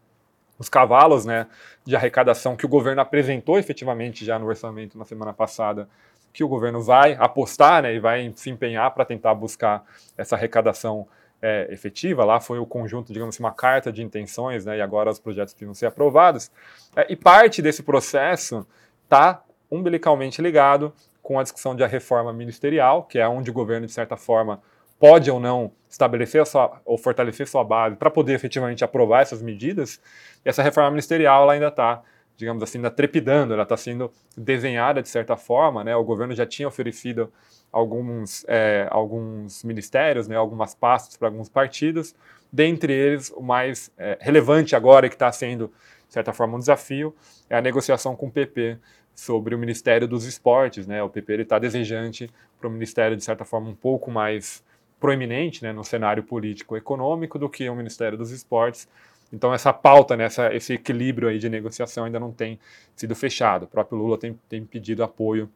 os 0.57 0.69
cavalos 0.69 1.25
né, 1.25 1.49
de 1.85 1.97
arrecadação 1.97 2.55
que 2.55 2.65
o 2.65 2.69
governo 2.69 3.01
apresentou 3.01 3.59
efetivamente 3.59 4.25
já 4.25 4.39
no 4.39 4.47
orçamento 4.47 4.97
na 4.97 5.05
semana 5.05 5.33
passada, 5.33 5.89
que 6.33 6.45
o 6.45 6.49
governo 6.49 6.81
vai 6.81 7.15
apostar 7.15 7.83
né, 7.83 7.95
e 7.95 7.99
vai 7.99 8.33
se 8.37 8.51
empenhar 8.51 8.93
para 8.93 9.05
tentar 9.05 9.35
buscar 9.35 9.85
essa 10.17 10.37
arrecadação 10.37 11.07
é, 11.45 11.69
efetiva. 11.71 12.25
Lá 12.25 12.41
foi 12.41 12.59
o 12.59 12.65
conjunto, 12.65 13.13
digamos 13.13 13.35
assim, 13.35 13.43
uma 13.43 13.53
carta 13.53 13.93
de 13.93 14.03
intenções, 14.03 14.65
né, 14.65 14.79
e 14.79 14.81
agora 14.81 15.11
os 15.11 15.19
projetos 15.19 15.53
precisam 15.53 15.75
ser 15.75 15.85
aprovados. 15.85 16.51
É, 16.97 17.07
e 17.13 17.15
parte 17.15 17.61
desse 17.61 17.83
processo 17.83 18.67
está 19.05 19.45
umbilicalmente 19.71 20.41
ligado 20.41 20.91
com 21.23 21.39
a 21.39 21.43
discussão 21.43 21.77
de 21.77 21.85
a 21.85 21.87
reforma 21.87 22.33
ministerial, 22.33 23.03
que 23.03 23.19
é 23.19 23.29
onde 23.29 23.51
o 23.51 23.53
governo, 23.53 23.87
de 23.87 23.93
certa 23.93 24.17
forma, 24.17 24.63
pode 24.99 25.31
ou 25.31 25.39
não 25.39 25.71
estabelecer 25.89 26.47
sua, 26.47 26.81
ou 26.83 26.97
fortalecer 26.97 27.47
sua 27.47 27.63
base 27.63 27.97
para 27.97 28.11
poder 28.11 28.33
efetivamente 28.33 28.83
aprovar 28.83 29.21
essas 29.21 29.43
medidas, 29.43 30.01
essa 30.43 30.63
reforma 30.63 30.91
ministerial 30.91 31.51
ainda 31.51 31.69
está 31.69 32.03
digamos 32.37 32.63
assim, 32.63 32.79
ainda 32.79 32.91
trepidando, 32.91 33.55
ela 33.55 33.63
está 33.63 33.77
sendo 33.77 34.11
desenhada 34.37 35.03
de 35.03 35.09
certa 35.09 35.37
forma, 35.37 35.85
né? 35.85 35.95
O 35.95 36.05
governo 36.05 36.35
já 36.35 36.45
tinha 36.45 36.67
oferecido 36.67 37.33
alguns, 37.73 38.45
é, 38.49 38.87
alguns 38.91 39.65
ministérios, 39.65 40.29
né, 40.29 40.37
algumas 40.37 40.75
pastas 40.75 41.17
para 41.17 41.29
alguns 41.29 41.49
partidos, 41.49 42.15
dentre 42.53 42.93
eles 42.93 43.31
o 43.31 43.43
mais 43.43 43.91
é, 43.99 44.17
relevante 44.21 44.77
agora 44.77 45.09
que 45.09 45.17
está 45.17 45.31
sendo, 45.33 45.73
de 46.07 46.15
certa 46.15 46.33
forma, 46.33 46.57
um 46.57 46.61
desafio, 46.61 47.15
é 47.51 47.57
a 47.57 47.61
negociação 47.61 48.15
com 48.15 48.27
o 48.27 48.31
PP 48.31 48.79
sobre 49.15 49.55
o 49.55 49.59
Ministério 49.59 50.07
dos 50.07 50.25
Esportes, 50.25 50.87
né? 50.87 51.03
O 51.03 51.09
PP 51.09 51.43
está 51.43 51.59
desejante 51.59 52.31
para 52.59 52.69
o 52.69 52.71
Ministério, 52.71 53.17
de 53.17 53.25
certa 53.25 53.45
forma, 53.45 53.69
um 53.69 53.75
pouco 53.75 54.11
mais 54.11 54.63
proeminente 54.99 55.63
né, 55.63 55.73
no 55.73 55.85
cenário 55.85 56.23
político-econômico 56.23 57.39
do 57.39 57.49
que 57.49 57.69
o 57.69 57.75
Ministério 57.75 58.17
dos 58.17 58.31
Esportes, 58.31 58.89
então 59.33 59.53
essa 59.53 59.73
pauta, 59.73 60.17
né, 60.17 60.25
essa, 60.25 60.55
esse 60.55 60.75
equilíbrio 60.75 61.29
aí 61.29 61.39
de 61.39 61.49
negociação 61.49 62.05
ainda 62.05 62.21
não 62.21 62.33
tem 62.33 62.59
sido 62.95 63.15
fechado. 63.15 63.65
O 63.65 63.69
próprio 63.69 63.99
Lula 63.99 64.19
tem, 64.19 64.39
tem 64.49 64.65
pedido 64.65 65.03
apoio 65.03 65.51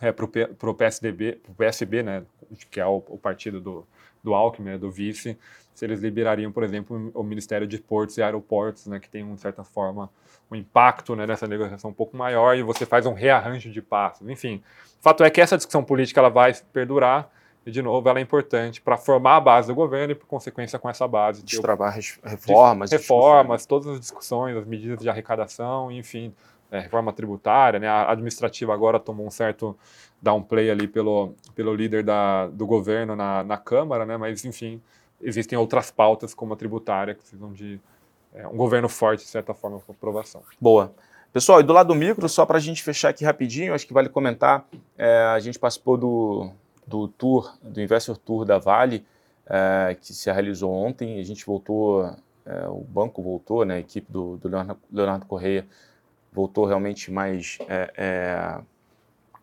é, 0.00 0.10
para 0.10 0.24
o 0.24 0.74
PSDB, 0.74 1.38
para 1.42 1.52
o 1.52 1.54
PSB, 1.54 2.02
né, 2.02 2.24
que 2.70 2.80
é 2.80 2.86
o, 2.86 3.02
o 3.08 3.18
partido 3.18 3.60
do, 3.60 3.86
do 4.22 4.34
Alckmin, 4.34 4.70
né, 4.70 4.78
do 4.78 4.90
vice, 4.90 5.38
se 5.74 5.84
eles 5.84 6.00
liberariam, 6.00 6.52
por 6.52 6.62
exemplo, 6.62 7.10
o 7.14 7.22
Ministério 7.22 7.66
de 7.66 7.78
Portos 7.78 8.18
e 8.18 8.22
Aeroportos, 8.22 8.86
né, 8.86 9.00
que 9.00 9.08
tem, 9.08 9.34
de 9.34 9.40
certa 9.40 9.64
forma, 9.64 10.10
um 10.50 10.56
impacto 10.56 11.16
né, 11.16 11.26
nessa 11.26 11.46
negociação 11.46 11.90
um 11.90 11.94
pouco 11.94 12.16
maior 12.16 12.56
e 12.56 12.62
você 12.62 12.84
faz 12.84 13.06
um 13.06 13.14
rearranjo 13.14 13.70
de 13.70 13.80
passos. 13.80 14.28
Enfim, 14.28 14.62
o 14.98 15.02
fato 15.02 15.24
é 15.24 15.30
que 15.30 15.40
essa 15.40 15.56
discussão 15.56 15.82
política 15.82 16.20
ela 16.20 16.28
vai 16.28 16.52
perdurar 16.72 17.30
e, 17.64 17.70
de 17.70 17.80
novo, 17.80 18.08
ela 18.08 18.18
é 18.18 18.22
importante 18.22 18.80
para 18.80 18.96
formar 18.96 19.36
a 19.36 19.40
base 19.40 19.68
do 19.68 19.74
governo 19.74 20.12
e, 20.12 20.14
por 20.14 20.26
consequência, 20.26 20.78
com 20.78 20.90
essa 20.90 21.06
base. 21.06 21.44
Destravar 21.44 21.96
reformas. 22.24 22.90
De 22.90 22.96
reformas, 22.96 23.66
todas 23.66 23.88
as 23.88 24.00
discussões, 24.00 24.56
as 24.56 24.66
medidas 24.66 24.98
de 24.98 25.08
arrecadação, 25.08 25.90
enfim, 25.90 26.34
é, 26.70 26.80
reforma 26.80 27.12
tributária, 27.12 27.78
né? 27.78 27.86
A 27.86 28.10
administrativa 28.10 28.74
agora 28.74 28.98
tomou 28.98 29.26
um 29.26 29.30
certo 29.30 29.76
downplay 30.20 30.70
ali 30.70 30.88
pelo, 30.88 31.34
pelo 31.54 31.72
líder 31.74 32.02
da, 32.02 32.48
do 32.48 32.66
governo 32.66 33.14
na, 33.14 33.44
na 33.44 33.56
Câmara, 33.56 34.04
né? 34.04 34.16
Mas, 34.16 34.44
enfim, 34.44 34.82
existem 35.20 35.56
outras 35.56 35.88
pautas, 35.90 36.34
como 36.34 36.54
a 36.54 36.56
tributária, 36.56 37.14
que 37.14 37.20
precisam 37.20 37.52
de 37.52 37.80
é, 38.34 38.46
um 38.48 38.56
governo 38.56 38.88
forte, 38.88 39.22
de 39.22 39.30
certa 39.30 39.54
forma, 39.54 39.78
com 39.78 39.92
aprovação. 39.92 40.42
Boa. 40.60 40.92
Pessoal, 41.32 41.60
e 41.60 41.62
do 41.62 41.72
lado 41.72 41.86
do 41.88 41.94
micro, 41.94 42.28
só 42.28 42.44
para 42.44 42.58
a 42.58 42.60
gente 42.60 42.82
fechar 42.82 43.10
aqui 43.10 43.24
rapidinho, 43.24 43.72
acho 43.72 43.86
que 43.86 43.94
vale 43.94 44.08
comentar, 44.08 44.66
é, 44.98 45.32
a 45.34 45.38
gente 45.38 45.58
participou 45.58 45.96
do, 45.96 46.50
do 46.86 47.08
tour, 47.08 47.56
do 47.62 47.80
Investor 47.80 48.16
Tour 48.16 48.44
da 48.44 48.58
Vale, 48.58 49.04
é, 49.46 49.96
que 50.00 50.12
se 50.12 50.30
realizou 50.30 50.72
ontem. 50.72 51.20
A 51.20 51.24
gente 51.24 51.44
voltou, 51.44 52.04
é, 52.44 52.66
o 52.68 52.80
banco 52.80 53.22
voltou, 53.22 53.64
né, 53.64 53.76
a 53.76 53.80
equipe 53.80 54.10
do, 54.10 54.36
do 54.36 54.48
Leonardo, 54.48 54.80
Leonardo 54.90 55.26
Correia 55.26 55.66
voltou 56.32 56.64
realmente 56.64 57.10
mais 57.10 57.58
é, 57.68 57.92
é, 57.96 58.60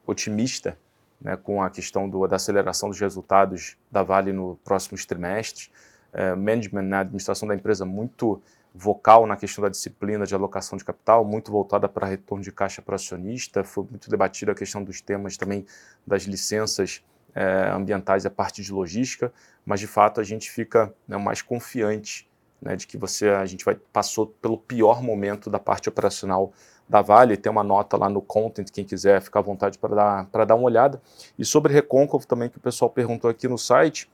otimista 0.07 0.77
né, 1.21 1.37
com 1.37 1.61
a 1.61 1.69
questão 1.69 2.09
do, 2.09 2.25
da 2.27 2.37
aceleração 2.37 2.89
dos 2.89 2.99
resultados 2.99 3.77
da 3.91 4.01
Vale 4.01 4.33
no 4.33 4.57
próximos 4.63 5.05
trimestres. 5.05 5.69
É, 6.11 6.33
management, 6.33 6.83
né, 6.83 6.97
a 6.97 7.01
administração 7.01 7.47
da 7.47 7.53
empresa 7.53 7.85
muito 7.85 8.41
vocal 8.73 9.27
na 9.27 9.35
questão 9.35 9.61
da 9.63 9.69
disciplina 9.69 10.25
de 10.25 10.33
alocação 10.33 10.77
de 10.77 10.83
capital, 10.83 11.25
muito 11.25 11.51
voltada 11.51 11.87
para 11.87 12.07
retorno 12.07 12.43
de 12.43 12.51
caixa 12.51 12.81
para 12.81 12.95
acionista. 12.95 13.63
Foi 13.63 13.85
muito 13.89 14.09
debatida 14.09 14.51
a 14.51 14.55
questão 14.55 14.83
dos 14.83 15.01
temas 15.01 15.37
também 15.37 15.65
das 16.05 16.23
licenças 16.23 17.03
é, 17.35 17.69
ambientais 17.69 18.25
a 18.25 18.29
parte 18.29 18.61
de 18.61 18.71
logística, 18.71 19.31
mas 19.65 19.79
de 19.79 19.87
fato 19.87 20.19
a 20.19 20.23
gente 20.23 20.49
fica 20.49 20.93
né, 21.07 21.17
mais 21.17 21.41
confiante 21.41 22.29
né, 22.61 22.75
de 22.75 22.87
que 22.87 22.97
você 22.97 23.29
a 23.29 23.45
gente 23.45 23.63
vai 23.63 23.75
passou 23.75 24.27
pelo 24.27 24.57
pior 24.57 25.01
momento 25.01 25.49
da 25.49 25.59
parte 25.59 25.87
operacional 25.87 26.51
da 26.87 27.01
Vale. 27.01 27.37
Tem 27.37 27.51
uma 27.51 27.63
nota 27.63 27.95
lá 27.95 28.09
no 28.09 28.21
content, 28.21 28.69
quem 28.71 28.83
quiser 28.83 29.21
ficar 29.21 29.39
à 29.39 29.43
vontade 29.43 29.77
para 29.77 29.95
dar, 29.95 30.45
dar 30.45 30.55
uma 30.55 30.65
olhada. 30.65 31.01
E 31.37 31.45
sobre 31.45 31.73
Recôncavo 31.73 32.25
também, 32.25 32.49
que 32.49 32.57
o 32.57 32.61
pessoal 32.61 32.89
perguntou 32.89 33.29
aqui 33.29 33.47
no 33.47 33.57
site, 33.57 34.09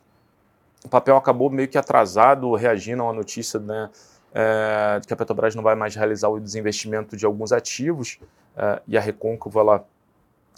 o 0.83 0.89
papel 0.89 1.17
acabou 1.17 1.49
meio 1.49 1.67
que 1.67 1.77
atrasado, 1.77 2.53
reagindo 2.53 3.01
a 3.01 3.05
uma 3.05 3.13
notícia 3.13 3.59
né, 3.59 3.89
é, 4.33 4.99
de 4.99 5.07
que 5.07 5.13
a 5.13 5.15
Petrobras 5.15 5.55
não 5.55 5.63
vai 5.63 5.73
mais 5.73 5.95
realizar 5.95 6.27
o 6.27 6.39
desinvestimento 6.39 7.15
de 7.17 7.25
alguns 7.25 7.51
ativos, 7.51 8.19
é, 8.55 8.81
e 8.87 8.97
a 8.97 9.01
Recôncavo 9.01 9.59
ela 9.59 9.85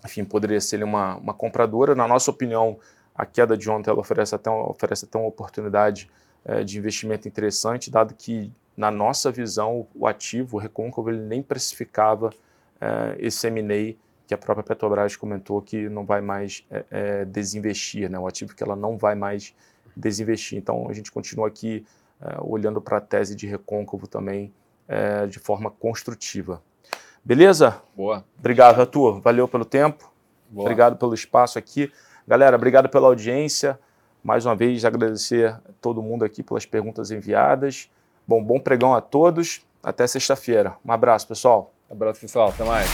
enfim, 0.05 0.23
poderia 0.23 0.61
ser 0.61 0.83
uma, 0.83 1.15
uma 1.17 1.33
compradora. 1.33 1.95
Na 1.95 2.07
nossa 2.07 2.31
opinião, 2.31 2.77
a 3.15 3.25
queda 3.25 3.57
de 3.57 3.69
ontem 3.69 3.89
ela 3.89 3.99
oferece 3.99 4.35
até, 4.35 4.49
oferece 4.49 5.05
até 5.05 5.17
uma 5.17 5.27
oportunidade 5.27 6.09
é, 6.45 6.63
de 6.63 6.77
investimento 6.77 7.27
interessante, 7.27 7.89
dado 7.89 8.13
que, 8.13 8.51
na 8.75 8.91
nossa 8.91 9.31
visão, 9.31 9.87
o 9.95 10.07
ativo, 10.07 10.57
o 10.57 10.59
Recôncavo, 10.59 11.09
ele 11.09 11.21
nem 11.21 11.41
precificava 11.41 12.29
é, 12.79 13.15
esse 13.19 13.47
M&A 13.47 13.95
que 14.27 14.33
a 14.33 14.37
própria 14.37 14.63
Petrobras 14.63 15.15
comentou 15.15 15.61
que 15.61 15.87
não 15.89 16.05
vai 16.05 16.21
mais 16.21 16.65
é, 16.69 16.85
é, 16.91 17.25
desinvestir, 17.25 18.09
né? 18.09 18.19
o 18.19 18.27
ativo 18.27 18.53
que 18.53 18.61
ela 18.61 18.75
não 18.75 18.97
vai 18.97 19.15
mais 19.15 19.55
desinvestir. 19.95 20.57
Então, 20.57 20.87
a 20.89 20.93
gente 20.93 21.11
continua 21.11 21.47
aqui 21.47 21.85
é, 22.21 22.35
olhando 22.41 22.81
para 22.81 22.97
a 22.97 23.01
tese 23.01 23.35
de 23.35 23.47
Recôncavo 23.47 24.05
também 24.05 24.53
é, 24.87 25.25
de 25.27 25.39
forma 25.39 25.71
construtiva. 25.71 26.61
Beleza? 27.27 27.81
Boa. 27.93 28.23
Obrigado, 28.39 28.79
Arthur. 28.79 29.19
Valeu 29.19 29.49
pelo 29.49 29.65
tempo. 29.65 30.09
Boa. 30.49 30.63
Obrigado 30.63 30.95
pelo 30.95 31.13
espaço 31.13 31.59
aqui. 31.59 31.91
Galera, 32.25 32.55
obrigado 32.55 32.87
pela 32.87 33.07
audiência. 33.07 33.77
Mais 34.23 34.45
uma 34.45 34.55
vez, 34.55 34.85
agradecer 34.85 35.49
a 35.49 35.59
todo 35.81 36.01
mundo 36.01 36.23
aqui 36.23 36.41
pelas 36.41 36.65
perguntas 36.65 37.11
enviadas. 37.11 37.89
Bom, 38.25 38.41
bom 38.41 38.61
pregão 38.61 38.95
a 38.95 39.01
todos. 39.01 39.59
Até 39.83 40.07
sexta-feira. 40.07 40.77
Um 40.85 40.91
abraço, 40.93 41.27
pessoal. 41.27 41.73
Um 41.89 41.95
abraço, 41.95 42.21
pessoal. 42.21 42.47
Até 42.47 42.63
mais. 42.63 42.87